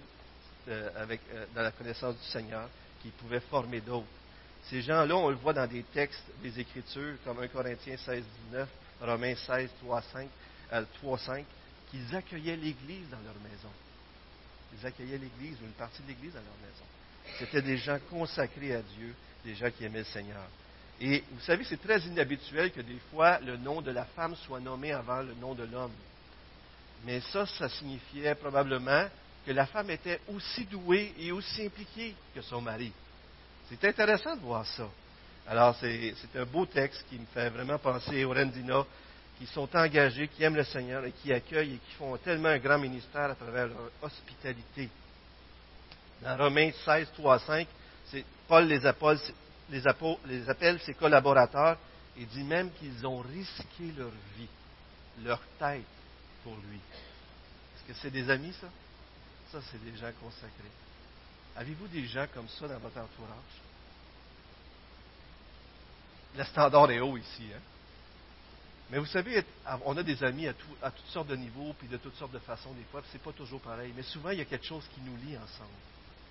euh, 0.69 0.89
euh, 1.33 1.45
dans 1.53 1.61
la 1.61 1.71
connaissance 1.71 2.17
du 2.17 2.27
Seigneur, 2.27 2.69
qui 3.01 3.09
pouvaient 3.09 3.41
former 3.41 3.81
d'autres. 3.81 4.07
Ces 4.69 4.81
gens-là, 4.81 5.15
on 5.15 5.29
le 5.29 5.35
voit 5.35 5.53
dans 5.53 5.67
des 5.67 5.83
textes 5.83 6.23
des 6.41 6.59
Écritures, 6.59 7.15
comme 7.23 7.39
1 7.41 7.47
Corinthiens 7.47 7.97
16, 7.97 8.23
19, 8.51 8.69
Romains 9.01 9.35
16, 9.35 9.69
3, 9.81 10.01
5, 10.01 10.27
3, 11.01 11.17
5, 11.19 11.45
qu'ils 11.89 12.15
accueillaient 12.15 12.57
l'Église 12.57 13.09
dans 13.09 13.19
leur 13.19 13.35
maison. 13.35 13.69
Ils 14.73 14.85
accueillaient 14.85 15.17
l'Église 15.17 15.57
ou 15.61 15.65
une 15.65 15.71
partie 15.71 16.01
de 16.01 16.07
l'Église 16.09 16.33
dans 16.33 16.41
leur 16.41 16.57
maison. 16.61 16.85
C'était 17.39 17.61
des 17.61 17.77
gens 17.77 17.97
consacrés 18.09 18.75
à 18.75 18.81
Dieu, 18.81 19.13
des 19.45 19.55
gens 19.55 19.71
qui 19.71 19.85
aimaient 19.85 19.99
le 19.99 20.05
Seigneur. 20.05 20.43
Et 20.99 21.23
vous 21.31 21.41
savez, 21.41 21.63
c'est 21.63 21.81
très 21.81 21.99
inhabituel 22.01 22.71
que 22.71 22.81
des 22.81 22.99
fois 23.11 23.39
le 23.39 23.57
nom 23.57 23.81
de 23.81 23.91
la 23.91 24.05
femme 24.05 24.35
soit 24.35 24.59
nommé 24.59 24.91
avant 24.91 25.21
le 25.21 25.33
nom 25.35 25.53
de 25.53 25.63
l'homme. 25.63 25.91
Mais 27.05 27.21
ça, 27.21 27.45
ça 27.45 27.69
signifiait 27.69 28.35
probablement 28.35 29.07
que 29.45 29.51
la 29.51 29.67
femme 29.67 29.91
était 29.91 30.19
aussi 30.27 30.65
douée 30.65 31.13
et 31.19 31.31
aussi 31.31 31.65
impliquée 31.65 32.15
que 32.33 32.41
son 32.41 32.61
mari. 32.61 32.91
C'est 33.69 33.83
intéressant 33.83 34.35
de 34.35 34.41
voir 34.41 34.65
ça. 34.65 34.87
Alors, 35.47 35.75
c'est 35.79 36.13
un 36.35 36.45
beau 36.45 36.65
texte 36.65 37.05
qui 37.09 37.17
me 37.17 37.25
fait 37.33 37.49
vraiment 37.49 37.77
penser 37.77 38.23
aux 38.23 38.33
Rendina 38.33 38.85
qui 39.37 39.45
sont 39.47 39.69
engagés, 39.75 40.27
qui 40.29 40.43
aiment 40.43 40.55
le 40.55 40.63
Seigneur 40.63 41.05
et 41.05 41.11
qui 41.11 41.31
accueillent 41.31 41.75
et 41.75 41.77
qui 41.77 41.93
font 41.97 42.17
tellement 42.17 42.49
un 42.49 42.57
grand 42.57 42.79
ministère 42.79 43.31
à 43.31 43.35
travers 43.35 43.67
leur 43.67 43.91
hospitalité. 44.01 44.89
Dans 46.21 46.35
Romains 46.37 46.71
16, 46.83 47.09
3 47.13 47.39
5, 47.39 47.67
Paul 48.47 48.67
les, 48.67 48.79
les 50.25 50.49
appelle 50.49 50.79
ses 50.79 50.93
collaborateurs 50.95 51.77
et 52.17 52.25
dit 52.25 52.43
même 52.43 52.71
qu'ils 52.71 53.05
ont 53.05 53.19
risqué 53.19 53.91
leur 53.95 54.11
vie, 54.37 54.47
leur 55.23 55.39
tête 55.59 55.83
pour 56.43 56.55
lui. 56.67 56.79
Est-ce 57.75 57.87
que 57.87 57.99
c'est 58.01 58.11
des 58.11 58.29
amis, 58.29 58.53
ça? 58.59 58.67
Ça, 59.51 59.59
c'est 59.71 59.83
des 59.83 59.95
gens 59.97 60.11
consacrés. 60.19 60.86
Avez-vous 61.57 61.87
des 61.87 62.05
gens 62.07 62.25
comme 62.33 62.47
ça 62.47 62.67
dans 62.67 62.77
votre 62.77 62.97
entourage? 62.97 63.61
Le 66.37 66.43
standard 66.43 66.91
est 66.91 66.99
haut 66.99 67.17
ici. 67.17 67.43
Hein? 67.53 67.59
Mais 68.91 68.99
vous 68.99 69.07
savez, 69.07 69.43
on 69.85 69.97
a 69.97 70.03
des 70.03 70.23
amis 70.23 70.47
à, 70.47 70.53
toutes 70.91 71.07
sortes 71.07 71.27
de 71.27 71.35
niveaux, 71.35 71.73
puis 71.77 71.87
de 71.87 71.97
toutes 71.97 72.15
sortes 72.15 72.31
de 72.31 72.39
façons, 72.39 72.71
des 72.73 72.83
fois, 72.83 73.01
puis 73.01 73.09
c'est 73.11 73.21
pas 73.21 73.33
toujours 73.33 73.59
pareil. 73.59 73.91
Mais 73.95 74.03
souvent, 74.03 74.29
il 74.29 74.37
y 74.37 74.41
a 74.41 74.45
quelque 74.45 74.65
chose 74.65 74.87
qui 74.93 75.01
nous 75.01 75.17
lie 75.17 75.35
ensemble. 75.35 75.69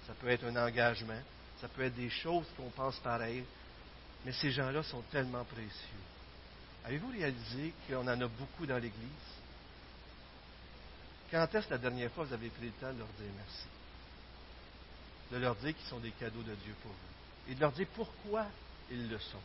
Ça 0.07 0.15
peut 0.15 0.29
être 0.29 0.45
un 0.45 0.57
engagement, 0.57 1.21
ça 1.61 1.69
peut 1.69 1.83
être 1.83 1.97
des 1.97 2.09
choses 2.09 2.47
qu'on 2.57 2.71
pense 2.71 2.99
pareil, 3.01 3.45
mais 4.25 4.33
ces 4.33 4.53
gens-là 4.53 4.83
sont 4.85 5.03
tellement 5.11 5.45
précieux. 5.45 6.05
Avez-vous 6.85 7.11
réalisé 7.11 7.75
qu'on 7.89 8.07
en 8.07 8.21
a 8.21 8.29
beaucoup 8.29 8.65
dans 8.65 8.79
l'Église? 8.79 9.11
Quand 11.31 11.53
est-ce 11.53 11.69
la 11.69 11.79
dernière 11.79 12.13
fois 12.13 12.25
que 12.25 12.29
vous 12.29 12.35
avez 12.35 12.49
pris 12.49 12.67
le 12.67 12.73
temps 12.73 12.93
de 12.93 12.99
leur 13.01 13.09
dire 13.09 13.33
merci? 13.37 13.67
De 15.33 15.39
leur 15.39 15.55
dire 15.57 15.75
qu'ils 15.77 15.87
sont 15.89 15.99
des 15.99 16.13
cadeaux 16.13 16.43
de 16.43 16.55
Dieu 16.55 16.75
pour 16.83 16.93
vous. 16.93 17.53
Et 17.53 17.55
de 17.55 17.61
leur 17.61 17.73
dire 17.73 17.87
pourquoi 17.95 18.47
ils 18.91 19.09
le 19.09 19.19
sont. 19.19 19.41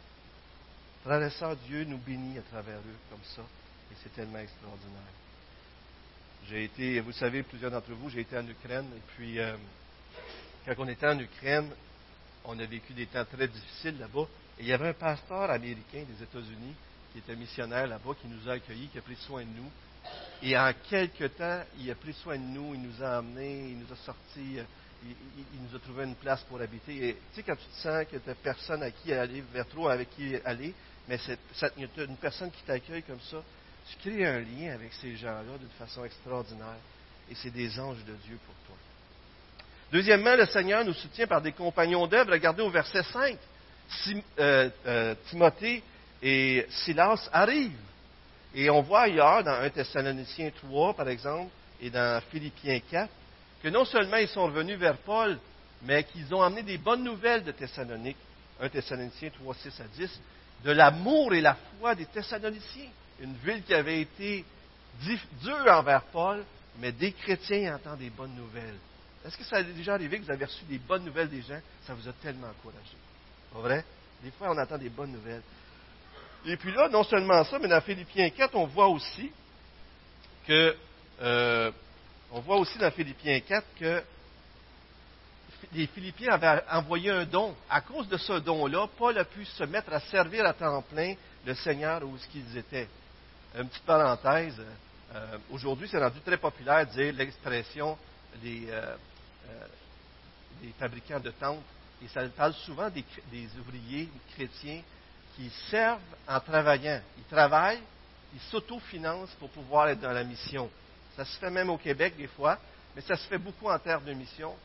Frères 1.04 1.24
et 1.24 1.32
sœurs, 1.32 1.56
Dieu 1.68 1.84
nous 1.86 1.98
bénit 1.98 2.38
à 2.38 2.44
travers 2.44 2.78
eux 2.78 2.98
comme 3.10 3.24
ça. 3.36 3.42
Et 3.92 3.96
c'est 4.04 4.14
tellement 4.14 4.40
extraordinaire. 4.40 5.02
J'ai 6.50 6.66
été, 6.66 7.00
vous 7.00 7.12
savez, 7.12 7.44
plusieurs 7.44 7.72
d'entre 7.72 7.92
vous, 7.94 8.10
j'ai 8.10 8.22
été 8.22 8.38
en 8.38 8.48
Ukraine. 8.48 8.88
Et 8.96 9.02
puis, 9.16 9.40
euh, 9.40 9.56
quand 10.66 10.76
on 10.78 10.88
était 10.88 11.08
en 11.08 11.20
Ukraine, 11.20 11.70
on 12.46 12.58
a 12.60 12.66
vécu 12.66 12.94
des 12.94 13.08
temps 13.08 13.26
très 13.26 13.48
difficiles 13.48 13.98
là-bas. 14.00 14.28
Et 14.60 14.64
il 14.64 14.68
y 14.68 14.74
avait 14.74 14.90
un 14.90 14.94
pasteur 14.94 15.50
américain 15.50 16.04
des 16.04 16.24
États-Unis 16.24 16.76
qui 17.12 17.20
était 17.20 17.36
missionnaire 17.36 17.88
là-bas, 17.88 18.16
qui 18.22 18.28
nous 18.28 18.50
a 18.50 18.54
accueillis, 18.54 18.88
qui 18.88 18.98
a 18.98 19.02
pris 19.02 19.16
soin 19.16 19.42
de 19.42 19.50
nous. 19.50 19.72
Et 20.42 20.58
en 20.58 20.72
quelque 20.90 21.26
temps, 21.26 21.64
il 21.80 21.90
a 21.92 21.96
pris 21.96 22.14
soin 22.14 22.38
de 22.38 22.44
nous, 22.44 22.74
il 22.74 22.82
nous 22.82 23.04
a 23.04 23.20
emmenés, 23.20 23.70
il 23.70 23.80
nous 23.80 23.92
a 23.92 23.96
sortis, 23.98 24.60
il, 25.04 25.62
nous 25.62 25.76
a 25.76 25.80
trouvé 25.80 26.04
une 26.04 26.16
place 26.16 26.42
pour 26.44 26.62
habiter. 26.62 27.10
Et 27.10 27.14
tu 27.14 27.36
sais, 27.36 27.44
quand 27.44 27.56
tu 27.56 27.66
te 27.66 27.82
sens 27.82 28.06
que 28.06 28.18
tu 28.18 28.28
n'as 28.28 28.36
personne 28.36 28.84
à 28.84 28.92
qui 28.92 29.14
aller, 29.14 29.44
vers 29.54 29.68
toi 29.68 29.94
avec 29.94 30.10
qui 30.12 30.36
aller, 30.46 30.74
mais 31.08 31.18
c'est 31.18 31.38
une 31.78 32.16
personne 32.18 32.52
qui 32.52 32.64
t'accueille 32.64 33.04
comme 33.04 33.20
ça, 33.20 33.38
tu 33.90 33.98
crées 33.98 34.26
un 34.26 34.40
lien 34.40 34.74
avec 34.74 34.94
ces 34.94 35.16
gens-là 35.16 35.58
d'une 35.60 35.70
façon 35.80 36.06
extraordinaire. 36.06 36.78
Et 37.30 37.36
c'est 37.36 37.50
des 37.50 37.80
anges 37.80 38.04
de 38.06 38.14
Dieu 38.26 38.38
pour 38.46 38.56
toi. 38.68 38.76
Deuxièmement, 39.92 40.36
le 40.36 40.46
Seigneur 40.46 40.86
nous 40.86 40.94
soutient 40.94 41.28
par 41.28 41.42
des 41.42 41.52
compagnons 41.52 42.08
d'œuvre. 42.08 42.32
Regardez 42.32 42.62
au 42.62 42.70
verset 42.70 43.04
5. 43.04 43.38
Euh, 44.40 44.70
euh, 44.86 45.16
Timothée 45.30 45.84
et 46.22 46.66
Silas 46.70 47.30
arrivent. 47.34 47.72
Et 48.54 48.70
on 48.70 48.82
voit 48.82 49.02
ailleurs, 49.02 49.44
dans 49.44 49.54
1 49.54 49.70
Thessaloniciens 49.70 50.52
3, 50.52 50.94
par 50.94 51.10
exemple, 51.10 51.50
et 51.82 51.90
dans 51.90 52.22
Philippiens 52.30 52.80
4, 52.90 53.10
que 53.62 53.70
non 53.70 53.86
seulement 53.86 54.18
ils 54.18 54.28
sont 54.28 54.44
revenus 54.44 54.78
vers 54.78 54.98
Paul, 54.98 55.38
mais 55.84 56.04
qu'ils 56.04 56.34
ont 56.34 56.42
amené 56.42 56.64
des 56.64 56.78
bonnes 56.78 57.04
nouvelles 57.04 57.44
de 57.44 57.52
Thessalonique. 57.52 58.18
1 58.60 58.70
Thessaloniciens 58.70 59.30
3, 59.30 59.56
6 59.56 59.82
à 59.82 59.84
10, 59.86 60.22
de 60.64 60.72
l'amour 60.72 61.34
et 61.34 61.42
la 61.42 61.56
foi 61.80 61.96
des 61.96 62.06
Thessaloniciens. 62.06 62.90
Une 63.20 63.34
ville 63.36 63.64
qui 63.64 63.74
avait 63.74 64.02
été 64.02 64.46
dure 65.42 65.68
envers 65.68 66.04
Paul, 66.04 66.44
mais 66.80 66.92
des 66.92 67.12
chrétiens 67.12 67.76
entendent 67.76 68.00
des 68.00 68.10
bonnes 68.10 68.36
nouvelles. 68.36 68.78
Est-ce 69.26 69.38
que 69.38 69.44
ça 69.44 69.58
a 69.58 69.64
déjà 69.64 69.94
arrivé 69.94 70.20
que 70.20 70.26
vous 70.26 70.32
avez 70.32 70.46
reçu 70.46 70.64
des 70.66 70.80
bonnes 70.80 71.06
nouvelles 71.06 71.30
des 71.30 71.42
gens? 71.42 71.60
Ça 71.86 71.94
vous 71.94 72.08
a 72.08 72.14
tellement 72.14 72.48
encouragé. 72.48 72.96
Pas 73.54 73.60
vrai? 73.60 73.86
Des 74.24 74.32
fois, 74.32 74.52
on 74.52 74.58
entend 74.58 74.78
des 74.78 74.90
bonnes 74.90 75.12
nouvelles. 75.12 75.44
Et 76.46 76.58
puis 76.58 76.72
là, 76.72 76.90
non 76.90 77.04
seulement 77.04 77.44
ça, 77.44 77.60
mais 77.60 77.68
dans 77.68 77.82
Philippiens 77.82 78.30
4, 78.30 78.56
on 78.56 78.66
voit 78.66 78.88
aussi 78.88 79.32
que, 80.48 80.76
euh, 81.22 81.72
on 82.32 82.40
voit 82.40 82.58
aussi 82.58 82.78
dans 82.78 82.92
Philippiens 82.92 83.40
4 83.42 83.66
que 83.78 84.04
les 85.74 85.88
Philippiens 85.88 86.34
avaient 86.34 86.64
envoyé 86.72 87.12
un 87.12 87.26
don. 87.26 87.56
À 87.70 87.82
cause 87.82 88.08
de 88.08 88.18
ce 88.18 88.34
don-là, 88.34 88.88
Paul 88.98 89.18
a 89.18 89.26
pu 89.26 89.46
se 89.46 89.64
mettre 89.66 89.94
à 89.94 90.00
servir 90.00 90.46
à 90.46 90.54
temps 90.54 90.82
plein 90.82 91.16
le 91.46 91.54
Seigneur 91.56 92.04
où 92.04 92.18
ce 92.18 92.28
qu'ils 92.28 92.58
étaient. 92.58 92.88
Une 93.56 93.68
petite 93.68 93.84
parenthèse. 93.84 94.62
Euh, 95.14 95.38
aujourd'hui, 95.52 95.90
c'est 95.92 96.00
rendu 96.00 96.20
très 96.22 96.38
populaire 96.38 96.88
de 96.88 96.92
dire 96.92 97.14
l'expression 97.14 97.98
des, 98.42 98.68
euh, 98.70 98.96
des, 100.62 100.72
fabricants 100.80 101.20
de 101.20 101.32
tentes. 101.32 101.64
Et 102.04 102.08
ça 102.08 102.22
parle 102.30 102.54
souvent 102.54 102.90
des 102.90 103.48
ouvriers 103.60 104.10
chrétiens 104.34 104.82
qui 105.36 105.50
servent 105.70 106.00
en 106.28 106.40
travaillant. 106.40 107.02
Ils 107.18 107.24
travaillent, 107.26 107.82
ils 108.34 108.40
s'autofinancent 108.50 109.36
pour 109.38 109.50
pouvoir 109.50 109.90
être 109.90 110.00
dans 110.00 110.14
la 110.14 110.24
mission. 110.24 110.70
Ça 111.16 111.26
se 111.26 111.38
fait 111.40 111.50
même 111.50 111.70
au 111.70 111.78
Québec 111.78 112.16
des 112.18 112.28
fois, 112.28 112.58
mais 112.96 113.02
ça 113.02 113.16
se 113.16 113.28
fait 113.28 113.38
beaucoup 113.38 113.70
en 113.70 113.80
terre 113.80 114.02
de 114.02 114.14
mission. 114.14 114.56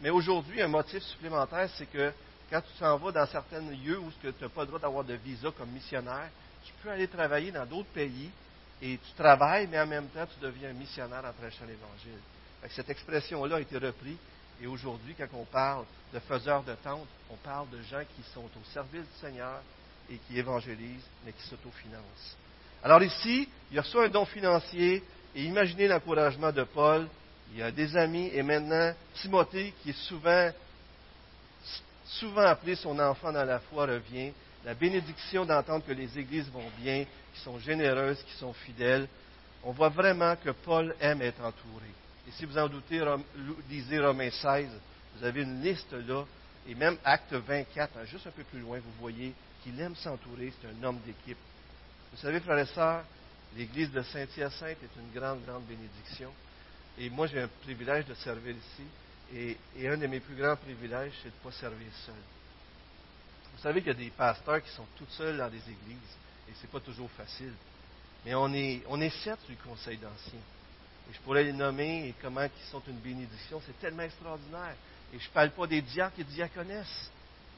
Mais 0.00 0.10
aujourd'hui, 0.10 0.60
un 0.62 0.68
motif 0.68 1.02
supplémentaire, 1.02 1.68
c'est 1.76 1.86
que 1.86 2.12
quand 2.50 2.60
tu 2.60 2.78
t'en 2.78 2.96
vas 2.96 3.12
dans 3.12 3.26
certains 3.26 3.60
lieux 3.60 3.98
où 3.98 4.10
tu 4.20 4.26
n'as 4.26 4.48
pas 4.48 4.62
le 4.62 4.66
droit 4.68 4.78
d'avoir 4.78 5.04
de 5.04 5.14
visa 5.14 5.48
comme 5.56 5.70
missionnaire, 5.70 6.28
tu 6.64 6.72
peux 6.82 6.90
aller 6.90 7.08
travailler 7.08 7.50
dans 7.50 7.66
d'autres 7.66 7.88
pays 7.88 8.30
et 8.82 8.98
tu 8.98 9.12
travailles, 9.16 9.66
mais 9.68 9.80
en 9.80 9.86
même 9.86 10.08
temps, 10.08 10.26
tu 10.26 10.38
deviens 10.40 10.70
un 10.70 10.74
missionnaire 10.74 11.24
en 11.24 11.32
prêchant 11.32 11.64
l'Évangile. 11.64 12.20
Cette 12.70 12.90
expression-là 12.90 13.56
a 13.56 13.60
été 13.60 13.78
reprise. 13.78 14.18
Et 14.60 14.66
aujourd'hui, 14.66 15.14
quand 15.16 15.26
on 15.34 15.44
parle 15.44 15.84
de 16.12 16.18
faiseurs 16.20 16.62
de 16.62 16.74
tentes, 16.82 17.08
on 17.30 17.36
parle 17.36 17.68
de 17.70 17.80
gens 17.82 18.02
qui 18.16 18.22
sont 18.32 18.44
au 18.44 18.72
service 18.72 19.02
du 19.02 19.20
Seigneur, 19.20 19.60
et 20.10 20.18
qui 20.18 20.38
évangélise, 20.38 21.02
mais 21.24 21.32
qui 21.32 21.42
s'autofinance. 21.48 22.36
Alors 22.82 23.02
ici, 23.02 23.48
il 23.70 23.76
y 23.76 23.78
a 23.78 23.82
soit 23.82 24.04
un 24.04 24.08
don 24.08 24.24
financier, 24.24 25.02
et 25.36 25.42
imaginez 25.44 25.86
l'encouragement 25.86 26.50
de 26.50 26.64
Paul, 26.64 27.06
il 27.52 27.58
y 27.58 27.62
a 27.62 27.70
des 27.70 27.94
amis, 27.94 28.30
et 28.32 28.42
maintenant 28.42 28.94
Timothée, 29.20 29.74
qui 29.82 29.90
est 29.90 30.02
souvent, 30.08 30.50
souvent 32.06 32.40
appelé 32.40 32.74
son 32.74 32.98
enfant 32.98 33.30
dans 33.30 33.44
la 33.44 33.60
foi, 33.60 33.84
revient. 33.84 34.32
La 34.64 34.72
bénédiction 34.72 35.44
d'entendre 35.44 35.84
que 35.84 35.92
les 35.92 36.18
églises 36.18 36.48
vont 36.48 36.68
bien, 36.80 37.04
qui 37.34 37.40
sont 37.42 37.58
généreuses, 37.58 38.20
qui 38.22 38.32
sont 38.38 38.54
fidèles. 38.54 39.06
On 39.62 39.72
voit 39.72 39.90
vraiment 39.90 40.34
que 40.36 40.50
Paul 40.50 40.96
aime 41.00 41.20
être 41.20 41.40
entouré. 41.44 41.86
Et 42.26 42.32
si 42.32 42.46
vous 42.46 42.56
en 42.56 42.66
doutez, 42.66 43.04
lisez 43.68 44.00
Romains 44.00 44.30
16, 44.30 44.68
vous 45.16 45.24
avez 45.24 45.42
une 45.42 45.60
liste 45.62 45.92
là, 45.92 46.24
et 46.66 46.74
même 46.74 46.96
Acte 47.04 47.34
24, 47.34 47.90
hein, 47.96 48.04
juste 48.06 48.26
un 48.26 48.30
peu 48.30 48.42
plus 48.42 48.60
loin, 48.60 48.78
vous 48.78 49.00
voyez 49.00 49.34
qu'il 49.62 49.78
aime 49.80 49.94
s'entourer, 49.96 50.52
c'est 50.60 50.68
un 50.68 50.82
homme 50.82 50.98
d'équipe. 51.04 51.38
Vous 52.12 52.18
savez, 52.18 52.40
frères 52.40 52.58
et 52.58 52.66
sœurs, 52.66 53.04
l'église 53.56 53.90
de 53.90 54.02
Saint-Hyacinthe 54.02 54.78
est 54.82 55.00
une 55.00 55.18
grande, 55.18 55.44
grande 55.44 55.64
bénédiction. 55.64 56.32
Et 56.98 57.10
moi, 57.10 57.26
j'ai 57.26 57.40
un 57.40 57.48
privilège 57.62 58.06
de 58.06 58.14
servir 58.14 58.54
ici. 58.54 59.56
Et, 59.76 59.88
un 59.88 59.96
de 59.96 60.06
mes 60.06 60.20
plus 60.20 60.36
grands 60.36 60.56
privilèges, 60.56 61.12
c'est 61.22 61.30
de 61.30 61.34
ne 61.34 61.50
pas 61.50 61.56
servir 61.56 61.88
seul. 62.04 62.14
Vous 63.56 63.62
savez 63.62 63.80
qu'il 63.80 63.92
y 63.92 63.96
a 63.96 63.98
des 63.98 64.10
pasteurs 64.10 64.62
qui 64.62 64.70
sont 64.70 64.86
tout 64.96 65.06
seuls 65.10 65.36
dans 65.36 65.48
des 65.48 65.56
églises. 65.56 66.16
Et 66.48 66.52
ce 66.54 66.62
n'est 66.62 66.72
pas 66.72 66.80
toujours 66.80 67.10
facile. 67.10 67.52
Mais 68.24 68.34
on 68.34 68.52
est, 68.52 68.82
on 68.88 69.00
est 69.00 69.10
sept 69.24 69.38
du 69.48 69.56
conseil 69.56 69.96
d'anciens. 69.96 70.38
Et 71.10 71.14
je 71.14 71.20
pourrais 71.20 71.44
les 71.44 71.52
nommer 71.52 72.08
et 72.08 72.14
comment 72.20 72.42
ils 72.42 72.70
sont 72.70 72.82
une 72.88 72.98
bénédiction. 72.98 73.60
C'est 73.66 73.78
tellement 73.80 74.02
extraordinaire. 74.02 74.74
Et 75.12 75.18
je 75.18 75.28
ne 75.28 75.32
parle 75.32 75.50
pas 75.50 75.66
des 75.66 75.82
diacres 75.82 76.20
et 76.20 76.24
diaconesses 76.24 77.10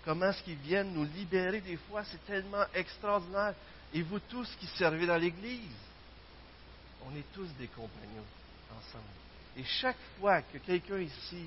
comment 0.09 0.31
est-ce 0.31 0.43
qu'ils 0.43 0.57
viennent 0.57 0.95
nous 0.95 1.05
libérer 1.05 1.61
des 1.61 1.77
fois, 1.77 2.03
c'est 2.05 2.25
tellement 2.25 2.65
extraordinaire. 2.73 3.55
Et 3.93 4.01
vous 4.01 4.19
tous 4.21 4.49
qui 4.59 4.67
servez 4.67 5.07
dans 5.07 5.19
l'Église, 5.19 5.61
on 7.07 7.17
est 7.17 7.33
tous 7.33 7.49
des 7.59 7.69
compagnons 7.69 8.25
ensemble. 8.71 9.05
Et 9.57 9.65
chaque 9.65 9.97
fois 10.19 10.43
que 10.43 10.59
quelqu'un 10.59 10.99
ici 10.99 11.47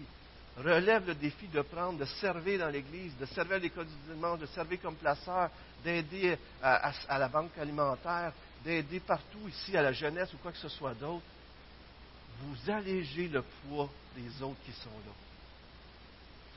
relève 0.58 1.08
le 1.08 1.16
défi 1.16 1.48
de 1.48 1.62
prendre, 1.62 2.00
de 2.00 2.06
servir 2.06 2.60
dans 2.60 2.70
l'Église, 2.70 3.16
de 3.18 3.26
servir 3.26 3.56
à 3.56 3.60
l'école 3.60 3.86
du 3.86 4.14
dimanche, 4.14 4.40
de 4.40 4.46
servir 4.48 4.82
comme 4.82 4.96
placeur, 4.96 5.50
d'aider 5.84 6.38
à, 6.62 7.18
la 7.18 7.28
banque 7.30 7.58
alimentaire, 7.58 8.34
d'aider 8.64 9.00
partout 9.00 9.48
ici 9.48 9.76
à 9.78 9.82
la 9.82 9.94
jeunesse 9.94 10.34
ou 10.34 10.38
quoi 10.38 10.52
que 10.52 10.58
ce 10.58 10.70
soit 10.70 10.94
d'autre, 10.94 11.24
vous 12.42 12.72
allégez 12.72 13.28
le 13.28 13.42
poids 13.42 13.90
des 14.16 14.44
autres 14.44 14.60
qui 14.66 14.74
sont 14.74 14.90
là. 14.90 15.14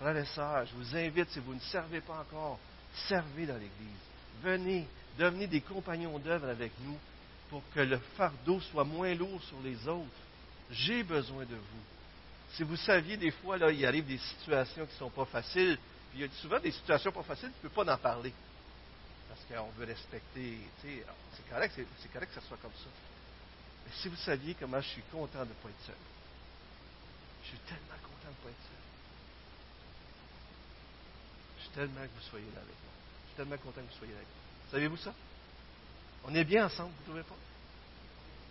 Frères 0.01 0.17
et 0.17 0.27
sœurs, 0.27 0.67
je 0.67 0.75
vous 0.75 0.97
invite, 0.97 1.31
si 1.31 1.39
vous 1.39 1.55
ne 1.55 1.61
servez 1.61 2.01
pas 2.01 2.21
encore, 2.21 2.59
servez 3.09 3.47
dans 3.47 3.55
l'Église. 3.55 4.01
Venez, 4.43 4.89
devenez 5.19 5.47
des 5.47 5.61
compagnons 5.61 6.19
d'œuvre 6.19 6.49
avec 6.49 6.73
nous 6.81 6.99
pour 7.51 7.63
que 7.75 7.81
le 7.81 7.99
fardeau 8.17 8.61
soit 8.61 8.85
moins 8.85 9.15
lourd 9.15 9.43
sur 9.45 9.61
les 9.63 9.87
autres. 9.89 10.09
J'ai 10.71 11.03
besoin 11.03 11.45
de 11.45 11.55
vous. 11.55 11.85
Si 12.55 12.63
vous 12.63 12.77
saviez, 12.77 13.17
des 13.17 13.31
fois, 13.31 13.59
là, 13.59 13.71
il 13.71 13.85
arrive 13.85 14.07
des 14.07 14.19
situations 14.19 14.87
qui 14.87 14.93
ne 14.95 14.99
sont 14.99 15.11
pas 15.11 15.25
faciles, 15.25 15.79
puis 16.11 16.21
il 16.21 16.23
y 16.23 16.25
a 16.25 16.31
souvent 16.41 16.61
des 16.61 16.71
situations 16.71 17.13
pas 17.13 17.23
faciles, 17.23 17.51
tu 17.61 17.67
ne 17.67 17.69
peux 17.71 17.85
pas 17.85 17.93
en 17.93 17.99
parler. 17.99 18.33
Parce 19.29 19.41
qu'on 19.45 19.71
veut 19.73 19.87
respecter, 19.87 20.59
c'est 20.83 21.51
correct, 21.51 21.75
c'est 22.01 22.13
correct 22.13 22.29
que 22.33 22.41
ça 22.41 22.47
soit 22.47 22.59
comme 22.59 22.73
ça. 22.73 22.91
Mais 23.85 23.93
si 24.01 24.09
vous 24.09 24.17
saviez 24.17 24.55
comment 24.55 24.81
je 24.81 24.89
suis 24.89 25.03
content 25.11 25.41
de 25.41 25.49
ne 25.49 25.55
pas 25.55 25.69
être 25.69 25.87
seul. 25.87 25.97
Je 27.43 27.49
suis 27.49 27.59
tellement 27.59 28.01
content 28.03 28.31
de 28.31 28.39
ne 28.39 28.45
pas 28.45 28.51
être 28.51 28.63
seul. 28.63 28.83
Je 31.59 31.63
suis 31.63 31.71
tellement 31.73 32.03
que 32.03 32.15
vous 32.15 32.31
soyez 32.31 32.47
là 32.55 32.61
avec 32.63 32.77
moi. 32.85 32.95
Je 32.95 33.29
suis 33.29 33.37
tellement 33.37 33.57
content 33.59 33.81
que 33.83 33.93
vous 33.93 33.99
soyez 33.99 34.13
là 34.13 34.19
avec 34.19 34.29
moi. 34.29 34.71
Savez-vous 34.71 34.97
ça? 34.99 35.15
On 36.27 36.35
est 36.35 36.45
bien 36.45 36.67
ensemble, 36.67 36.91
vous 36.91 37.13
ne 37.13 37.23
trouvez 37.23 37.23
pas? 37.23 37.41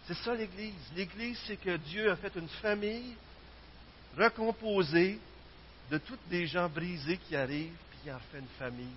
C'est 0.05 0.15
ça 0.15 0.33
l'Église. 0.35 0.73
L'Église, 0.95 1.39
c'est 1.47 1.57
que 1.57 1.77
Dieu 1.77 2.11
a 2.11 2.15
fait 2.15 2.35
une 2.35 2.49
famille 2.49 3.15
recomposée 4.17 5.19
de 5.89 5.97
toutes 5.97 6.27
des 6.29 6.45
gens 6.45 6.69
brisés 6.69 7.17
qui 7.17 7.35
arrivent, 7.35 7.75
puis 7.89 7.99
il 8.05 8.11
en 8.11 8.19
fait 8.31 8.39
une 8.39 8.47
famille 8.59 8.95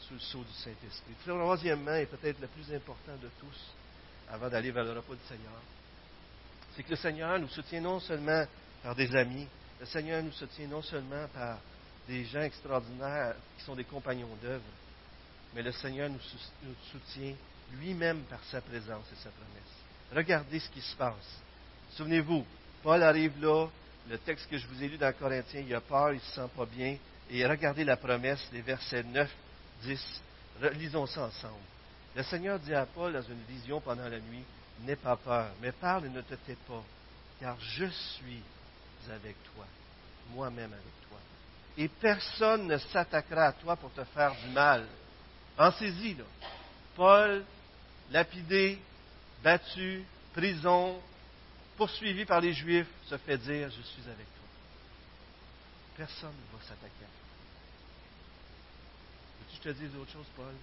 sous 0.00 0.14
le 0.14 0.20
sceau 0.20 0.38
du 0.38 0.52
Saint-Esprit. 0.52 1.14
Troisièmement, 1.24 1.94
et 1.94 2.06
peut-être 2.06 2.40
le 2.40 2.48
plus 2.48 2.74
important 2.74 3.16
de 3.20 3.28
tous, 3.38 3.74
avant 4.30 4.48
d'aller 4.48 4.70
vers 4.70 4.84
le 4.84 4.92
repas 4.92 5.14
du 5.14 5.26
Seigneur, 5.28 5.60
c'est 6.74 6.82
que 6.82 6.90
le 6.90 6.96
Seigneur 6.96 7.38
nous 7.38 7.48
soutient 7.48 7.80
non 7.80 8.00
seulement 8.00 8.44
par 8.82 8.94
des 8.94 9.14
amis, 9.14 9.46
le 9.78 9.86
Seigneur 9.86 10.22
nous 10.22 10.32
soutient 10.32 10.66
non 10.66 10.82
seulement 10.82 11.26
par 11.34 11.58
des 12.08 12.24
gens 12.24 12.42
extraordinaires 12.42 13.34
qui 13.58 13.64
sont 13.64 13.74
des 13.74 13.84
compagnons 13.84 14.34
d'œuvre, 14.42 14.64
mais 15.54 15.62
le 15.62 15.72
Seigneur 15.72 16.08
nous, 16.08 16.20
soutient 16.90 17.34
lui-même 17.78 18.22
par 18.22 18.42
sa 18.44 18.60
présence 18.60 19.04
et 19.12 19.22
sa 19.22 19.30
promesse. 19.30 20.14
Regardez 20.14 20.58
ce 20.58 20.68
qui 20.70 20.80
se 20.80 20.96
passe. 20.96 21.40
Souvenez-vous, 21.92 22.44
Paul 22.82 23.02
arrive 23.02 23.40
là, 23.40 23.66
le 24.08 24.18
texte 24.18 24.48
que 24.50 24.58
je 24.58 24.66
vous 24.66 24.82
ai 24.82 24.88
lu 24.88 24.96
dans 24.96 25.12
Corinthiens, 25.12 25.62
il 25.66 25.74
a 25.74 25.80
peur, 25.80 26.12
il 26.12 26.16
ne 26.16 26.20
se 26.20 26.32
sent 26.32 26.48
pas 26.56 26.66
bien. 26.66 26.96
Et 27.30 27.46
regardez 27.46 27.84
la 27.84 27.96
promesse, 27.96 28.44
les 28.52 28.62
versets 28.62 29.04
9, 29.04 29.30
10. 29.82 30.22
Lisons 30.72 31.06
ça 31.06 31.24
ensemble. 31.24 31.62
Le 32.16 32.22
Seigneur 32.24 32.58
dit 32.58 32.74
à 32.74 32.86
Paul 32.86 33.12
dans 33.12 33.22
une 33.22 33.42
vision 33.48 33.80
pendant 33.80 34.08
la 34.08 34.18
nuit, 34.18 34.44
N'aie 34.82 34.96
pas 34.96 35.16
peur, 35.16 35.50
mais 35.60 35.72
parle 35.72 36.06
et 36.06 36.08
ne 36.08 36.22
te 36.22 36.34
tais 36.34 36.56
pas, 36.66 36.82
car 37.38 37.56
je 37.60 37.84
suis 37.84 38.42
avec 39.12 39.36
toi, 39.54 39.66
moi-même 40.34 40.72
avec 40.72 41.08
toi. 41.08 41.18
Et 41.76 41.88
personne 41.88 42.66
ne 42.66 42.78
s'attaquera 42.78 43.46
à 43.46 43.52
toi 43.52 43.76
pour 43.76 43.92
te 43.92 44.04
faire 44.04 44.34
du 44.42 44.48
mal. 44.50 44.86
Pensez-y, 45.56 46.14
là. 46.14 46.24
Paul, 46.96 47.44
lapidé, 48.10 48.78
battu, 49.42 50.04
prison, 50.32 51.00
poursuivi 51.76 52.24
par 52.24 52.40
les 52.40 52.52
Juifs, 52.52 52.88
se 53.06 53.16
fait 53.18 53.38
dire 53.38 53.70
Je 53.70 53.82
suis 53.82 54.02
avec 54.02 54.26
toi. 54.26 54.48
Personne 55.96 56.32
ne 56.32 56.58
va 56.58 56.62
s'attaquer 56.64 56.86
à 56.86 57.08
toi. 57.08 57.28
Veux-tu 59.40 59.58
que 59.58 59.68
je 59.68 59.74
te 59.74 59.78
dise 59.84 59.96
autre 59.96 60.12
chose, 60.12 60.26
Paul? 60.36 60.54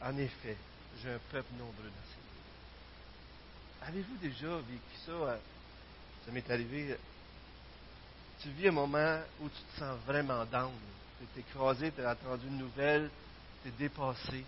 En 0.00 0.16
effet, 0.18 0.56
j'ai 1.02 1.10
un 1.10 1.18
peuple 1.30 1.52
nombreux 1.58 1.84
dans 1.84 2.08
ces 2.10 3.88
Avez-vous 3.88 4.16
déjà 4.16 4.56
vécu 4.56 4.96
ça 5.06 5.12
euh, 5.12 5.36
Ça 6.24 6.32
m'est 6.32 6.50
arrivé. 6.50 6.96
Tu 8.40 8.50
vis 8.50 8.68
un 8.68 8.72
moment 8.72 9.20
où 9.40 9.48
tu 9.48 9.62
te 9.62 9.78
sens 9.78 9.98
vraiment 10.06 10.44
down. 10.44 10.72
Tu 11.18 11.40
es 11.40 11.42
écrasé, 11.42 11.92
tu 11.92 12.02
as 12.02 12.12
entendu 12.12 12.46
une 12.46 12.58
nouvelle, 12.58 13.10
tu 13.62 13.68
es 13.68 13.72
dépassé. 13.72 14.44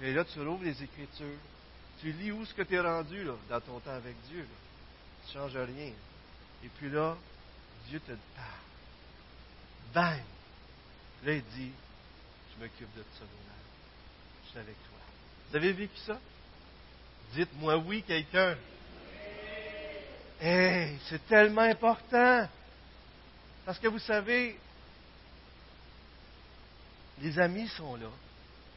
Et 0.00 0.12
là, 0.12 0.24
tu 0.24 0.40
rouvres 0.40 0.64
les 0.64 0.82
Écritures. 0.82 1.38
Tu 2.00 2.12
lis 2.12 2.32
où 2.32 2.44
ce 2.44 2.52
que 2.54 2.62
tu 2.62 2.74
es 2.74 2.80
rendu 2.80 3.24
là, 3.24 3.34
dans 3.48 3.60
ton 3.60 3.80
temps 3.80 3.92
avec 3.94 4.14
Dieu. 4.28 4.46
Tu 5.26 5.28
ne 5.28 5.42
changes 5.42 5.56
rien. 5.56 5.92
Et 6.64 6.68
puis 6.78 6.90
là, 6.90 7.16
Dieu 7.88 8.00
te 8.00 8.12
parle. 8.34 8.64
Bang! 9.94 10.22
Là, 11.24 11.32
il 11.32 11.44
dit, 11.56 11.72
je 12.52 12.62
m'occupe 12.62 12.94
de 12.96 13.02
ça, 13.02 13.24
Je 14.44 14.50
suis 14.50 14.58
avec 14.58 14.76
toi. 14.76 14.98
Vous 15.50 15.56
avez 15.56 15.72
vécu 15.72 15.96
ça? 16.06 16.18
Dites-moi 17.34 17.76
oui, 17.78 18.02
quelqu'un. 18.02 18.56
Hey, 20.40 20.98
c'est 21.08 21.24
tellement 21.26 21.62
important. 21.62 22.48
Parce 23.64 23.78
que 23.78 23.88
vous 23.88 23.98
savez, 24.00 24.58
les 27.20 27.38
amis 27.38 27.68
sont 27.68 27.96
là. 27.96 28.10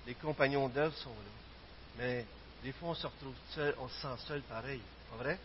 Les 0.07 0.15
compagnons 0.15 0.69
d'œuvre 0.69 0.95
sont 0.95 1.09
là. 1.09 1.99
Mais 1.99 2.25
des 2.63 2.71
fois, 2.71 2.89
on 2.89 2.95
se 2.95 3.05
retrouve 3.05 3.35
seul, 3.53 3.75
on 3.79 3.89
se 3.89 4.01
sent 4.01 4.23
seul 4.27 4.41
pareil. 4.43 4.81
Pas 5.11 5.17
vrai? 5.17 5.37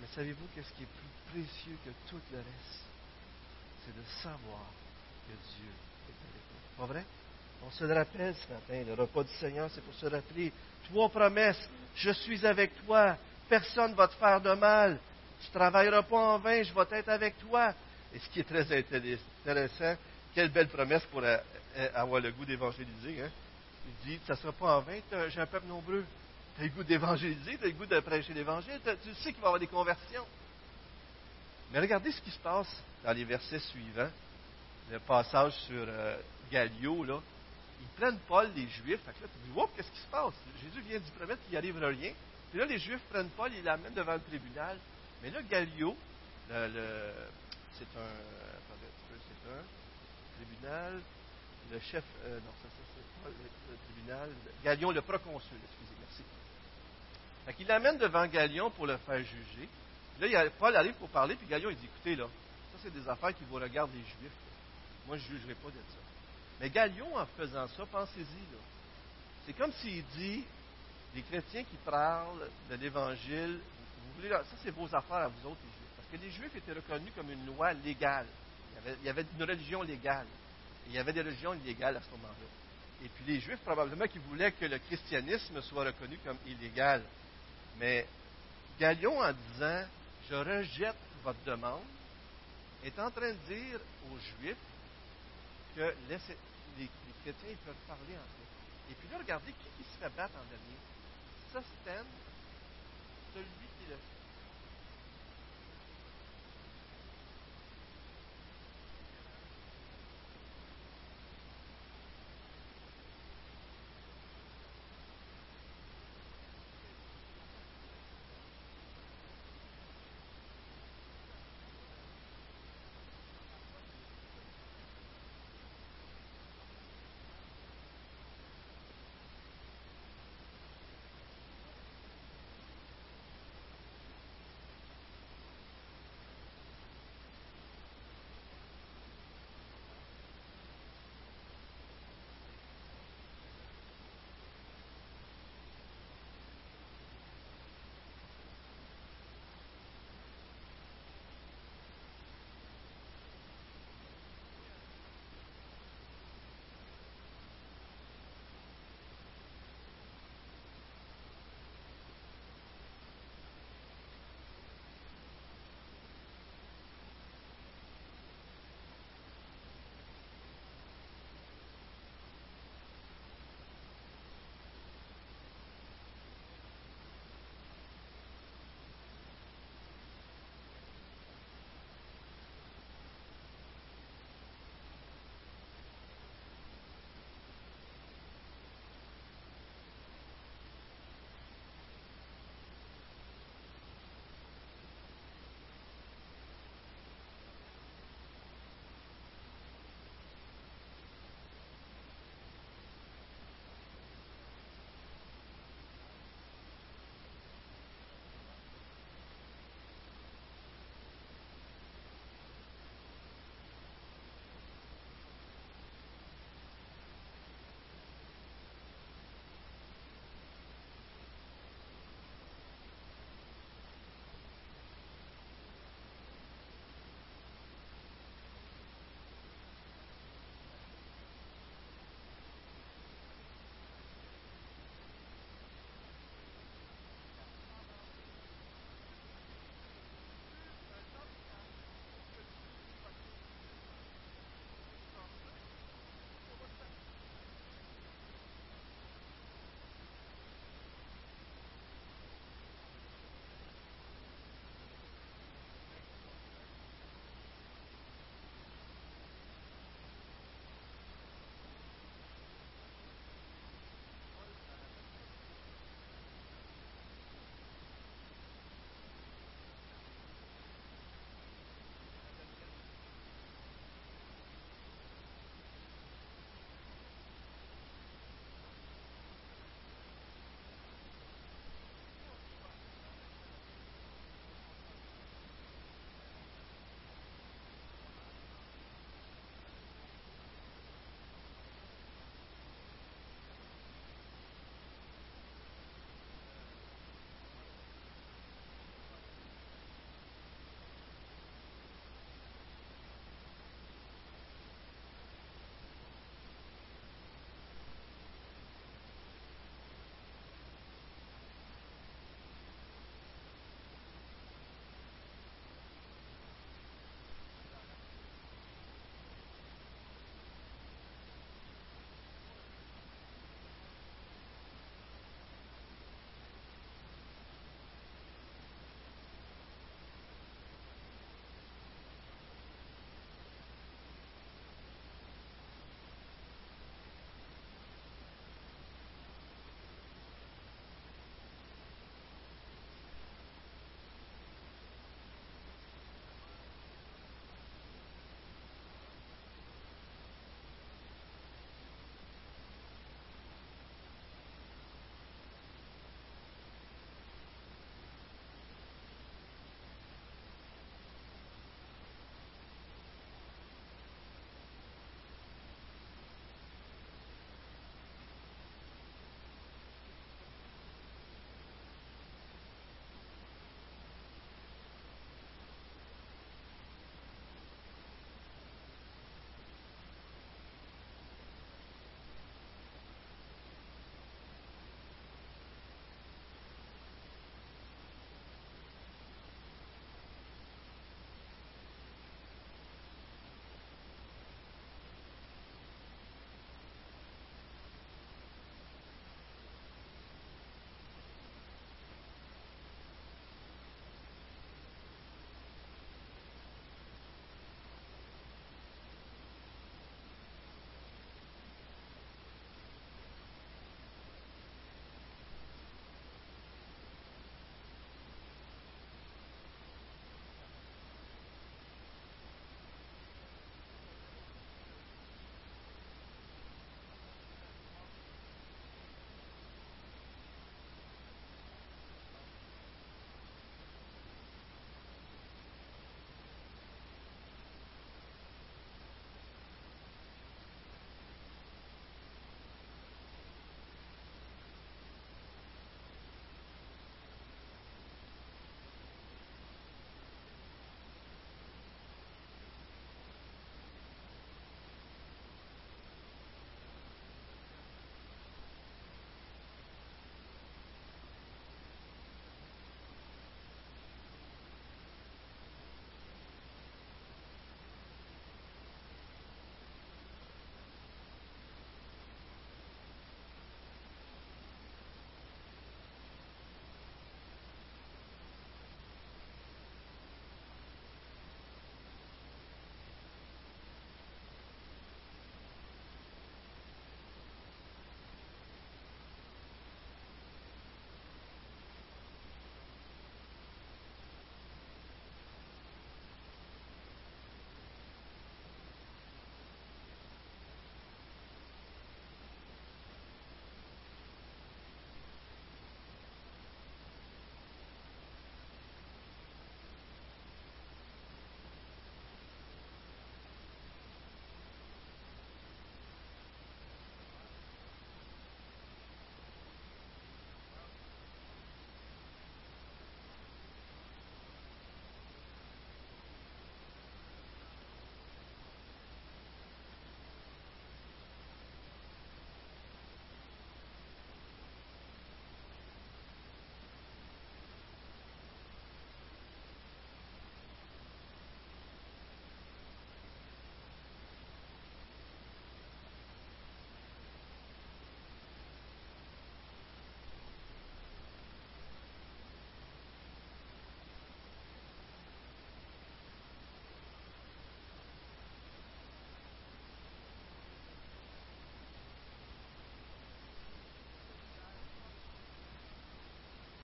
Mais 0.00 0.06
savez-vous 0.14 0.46
qu'est-ce 0.54 0.72
qui 0.74 0.84
est 0.84 0.86
plus 0.86 1.42
précieux 1.42 1.76
que 1.84 1.90
tout 2.08 2.20
le 2.32 2.38
reste? 2.38 2.84
C'est 3.84 3.96
de 3.96 4.22
savoir 4.22 4.64
que 5.26 5.32
Dieu 5.32 5.68
est 6.08 6.20
avec 6.30 6.42
nous. 6.52 6.78
Pas 6.78 6.86
vrai? 6.86 7.04
On 7.66 7.70
se 7.70 7.84
le 7.84 7.92
rappelle 7.92 8.34
ce 8.34 8.52
matin, 8.52 8.84
le 8.86 8.94
repas 8.94 9.24
du 9.24 9.32
Seigneur, 9.34 9.68
c'est 9.74 9.82
pour 9.82 9.94
se 9.94 10.06
rappeler 10.06 10.52
trois 10.84 11.08
promesses. 11.08 11.68
Je 11.96 12.10
suis 12.12 12.46
avec 12.46 12.70
toi. 12.86 13.16
Personne 13.48 13.90
ne 13.90 13.96
va 13.96 14.06
te 14.08 14.14
faire 14.14 14.40
de 14.40 14.52
mal. 14.54 14.98
Tu 15.42 15.48
ne 15.48 15.52
travailleras 15.52 16.02
pas 16.02 16.34
en 16.34 16.38
vain. 16.38 16.62
Je 16.62 16.72
vais 16.72 16.98
être 16.98 17.08
avec 17.08 17.38
toi. 17.40 17.74
Et 18.14 18.18
ce 18.18 18.28
qui 18.30 18.40
est 18.40 18.44
très 18.44 18.66
intéressant, 18.72 19.96
quelle 20.34 20.50
belle 20.50 20.68
promesse 20.68 21.02
pour 21.10 21.22
euh, 21.22 21.36
avoir 21.94 22.20
le 22.20 22.30
goût 22.32 22.44
d'évangéliser. 22.44 23.22
Hein? 23.22 23.30
Il 23.86 24.10
dit, 24.10 24.20
ça 24.26 24.34
ne 24.34 24.38
sera 24.38 24.52
pas 24.52 24.78
en 24.78 24.80
vain, 24.80 24.98
j'ai 25.28 25.40
un 25.40 25.46
peuple 25.46 25.66
nombreux. 25.66 26.04
Tu 26.56 26.62
as 26.62 26.64
le 26.64 26.70
goût 26.70 26.84
d'évangéliser, 26.84 27.56
tu 27.56 27.64
as 27.64 27.68
le 27.68 27.72
goût 27.72 27.86
de 27.86 28.00
prêcher 28.00 28.34
l'Évangile, 28.34 28.80
tu 29.02 29.14
sais 29.14 29.32
qu'il 29.32 29.40
va 29.40 29.42
y 29.42 29.46
avoir 29.46 29.60
des 29.60 29.66
conversions. 29.66 30.26
Mais 31.72 31.80
regardez 31.80 32.10
ce 32.12 32.20
qui 32.20 32.30
se 32.30 32.38
passe 32.38 32.68
dans 33.04 33.12
les 33.12 33.24
versets 33.24 33.60
suivants. 33.60 34.10
Le 34.90 34.98
passage 34.98 35.52
sur 35.66 35.84
euh, 35.86 36.16
Gallio, 36.50 37.04
là. 37.04 37.20
Ils 37.80 37.88
prennent 37.96 38.18
Paul, 38.28 38.50
les 38.56 38.68
Juifs. 38.68 39.00
Fait 39.06 39.12
que 39.12 39.22
là, 39.22 39.28
tu 39.32 39.48
dis, 39.48 39.56
wow, 39.56 39.70
qu'est-ce 39.76 39.90
qui 39.90 40.00
se 40.00 40.08
passe? 40.10 40.34
Jésus 40.60 40.80
vient 40.86 40.98
d'y 40.98 41.10
promettre 41.12 41.40
qu'il 41.42 41.52
n'y 41.52 41.56
arrivera 41.56 41.86
rien. 41.86 42.12
Puis 42.50 42.58
là, 42.58 42.66
les 42.66 42.78
Juifs 42.78 43.00
prennent 43.08 43.30
Paul, 43.30 43.50
ils 43.56 43.62
l'amènent 43.62 43.94
devant 43.94 44.14
le 44.14 44.20
tribunal. 44.20 44.76
Mais 45.22 45.30
là, 45.30 45.40
Gallio, 45.42 45.96
c'est 46.48 46.54
un, 46.54 48.10
c'est 49.22 49.48
un 49.48 49.62
tribunal, 50.36 51.00
le 51.70 51.78
chef, 51.80 52.04
euh, 52.24 52.38
non, 52.40 52.52
ça, 52.62 52.68
c'est 52.72 53.22
pas 53.22 53.30
le, 53.30 53.76
tribunal, 53.86 54.30
Galion, 54.64 54.90
le 54.90 55.02
proconsul, 55.02 55.56
excusez, 55.64 55.94
merci. 56.00 56.22
Fait 57.46 57.54
qu'il 57.54 57.66
l'amène 57.66 57.98
devant 57.98 58.26
Galion 58.26 58.70
pour 58.70 58.86
le 58.86 58.96
faire 58.98 59.18
juger. 59.18 59.68
Là, 60.20 60.26
il 60.26 60.36
a, 60.36 60.50
Paul 60.50 60.74
arrive 60.76 60.94
pour 60.94 61.08
parler, 61.08 61.36
puis 61.36 61.46
Galion, 61.46 61.70
il 61.70 61.76
dit, 61.76 61.86
écoutez, 61.86 62.16
là, 62.16 62.26
ça, 62.72 62.78
c'est 62.82 62.92
des 62.92 63.08
affaires 63.08 63.34
qui 63.34 63.44
vous 63.48 63.56
regardent 63.56 63.94
les 63.94 64.00
Juifs. 64.00 64.32
Moi, 65.06 65.16
je 65.16 65.32
ne 65.32 65.38
jugerai 65.38 65.54
pas 65.54 65.68
de 65.68 65.74
ça. 65.74 66.00
Mais 66.60 66.70
Galion, 66.70 67.16
en 67.16 67.26
faisant 67.26 67.68
ça, 67.68 67.86
pensez-y, 67.86 68.20
là. 68.20 68.60
C'est 69.46 69.54
comme 69.54 69.72
s'il 69.72 70.04
dit, 70.16 70.44
les 71.14 71.22
chrétiens 71.22 71.64
qui 71.64 71.76
parlent 71.84 72.48
de 72.70 72.76
l'Évangile, 72.76 73.58
vous 73.58 74.16
voulez, 74.16 74.28
ça, 74.28 74.44
c'est 74.62 74.70
vos 74.70 74.92
affaires 74.94 75.16
à 75.16 75.28
vous 75.28 75.48
autres, 75.48 75.60
les 75.64 75.70
Juifs. 75.70 75.90
Parce 75.96 76.08
que 76.08 76.26
les 76.26 76.30
Juifs 76.30 76.56
étaient 76.56 76.72
reconnus 76.72 77.12
comme 77.16 77.30
une 77.30 77.46
loi 77.46 77.72
légale. 77.72 78.26
il 79.00 79.06
y 79.06 79.08
avait 79.08 79.24
une 79.38 79.44
religion 79.44 79.82
légale. 79.82 80.26
Il 80.90 80.96
y 80.96 80.98
avait 80.98 81.12
des 81.12 81.22
religions 81.22 81.54
illégales 81.54 81.96
à 81.96 82.00
ce 82.00 82.10
moment-là. 82.10 83.04
Et 83.04 83.08
puis 83.08 83.24
les 83.32 83.40
Juifs, 83.40 83.60
probablement, 83.60 84.06
qui 84.08 84.18
voulaient 84.18 84.50
que 84.50 84.64
le 84.64 84.78
christianisme 84.78 85.62
soit 85.62 85.84
reconnu 85.84 86.18
comme 86.24 86.36
illégal. 86.46 87.02
Mais 87.78 88.06
Galion, 88.78 89.20
en 89.20 89.32
disant 89.52 89.84
Je 90.28 90.34
rejette 90.34 90.96
votre 91.22 91.42
demande, 91.44 91.82
est 92.84 92.98
en 92.98 93.10
train 93.10 93.30
de 93.30 93.54
dire 93.54 93.78
aux 94.10 94.18
Juifs 94.18 94.56
que 95.76 95.94
les, 96.08 96.18
chrétiens 97.22 97.56
peuvent 97.64 97.74
parler 97.86 98.16
entre 98.16 98.40
eux. 98.40 98.90
Et 98.90 98.94
puis 98.94 99.08
là, 99.12 99.18
regardez 99.18 99.52
qui, 99.52 99.68
qui 99.78 99.84
se 99.84 100.02
fait 100.02 100.16
battre 100.16 100.34
en 100.34 100.44
dernier? 100.50 100.76
Sostène, 101.52 102.06
celui 103.32 103.69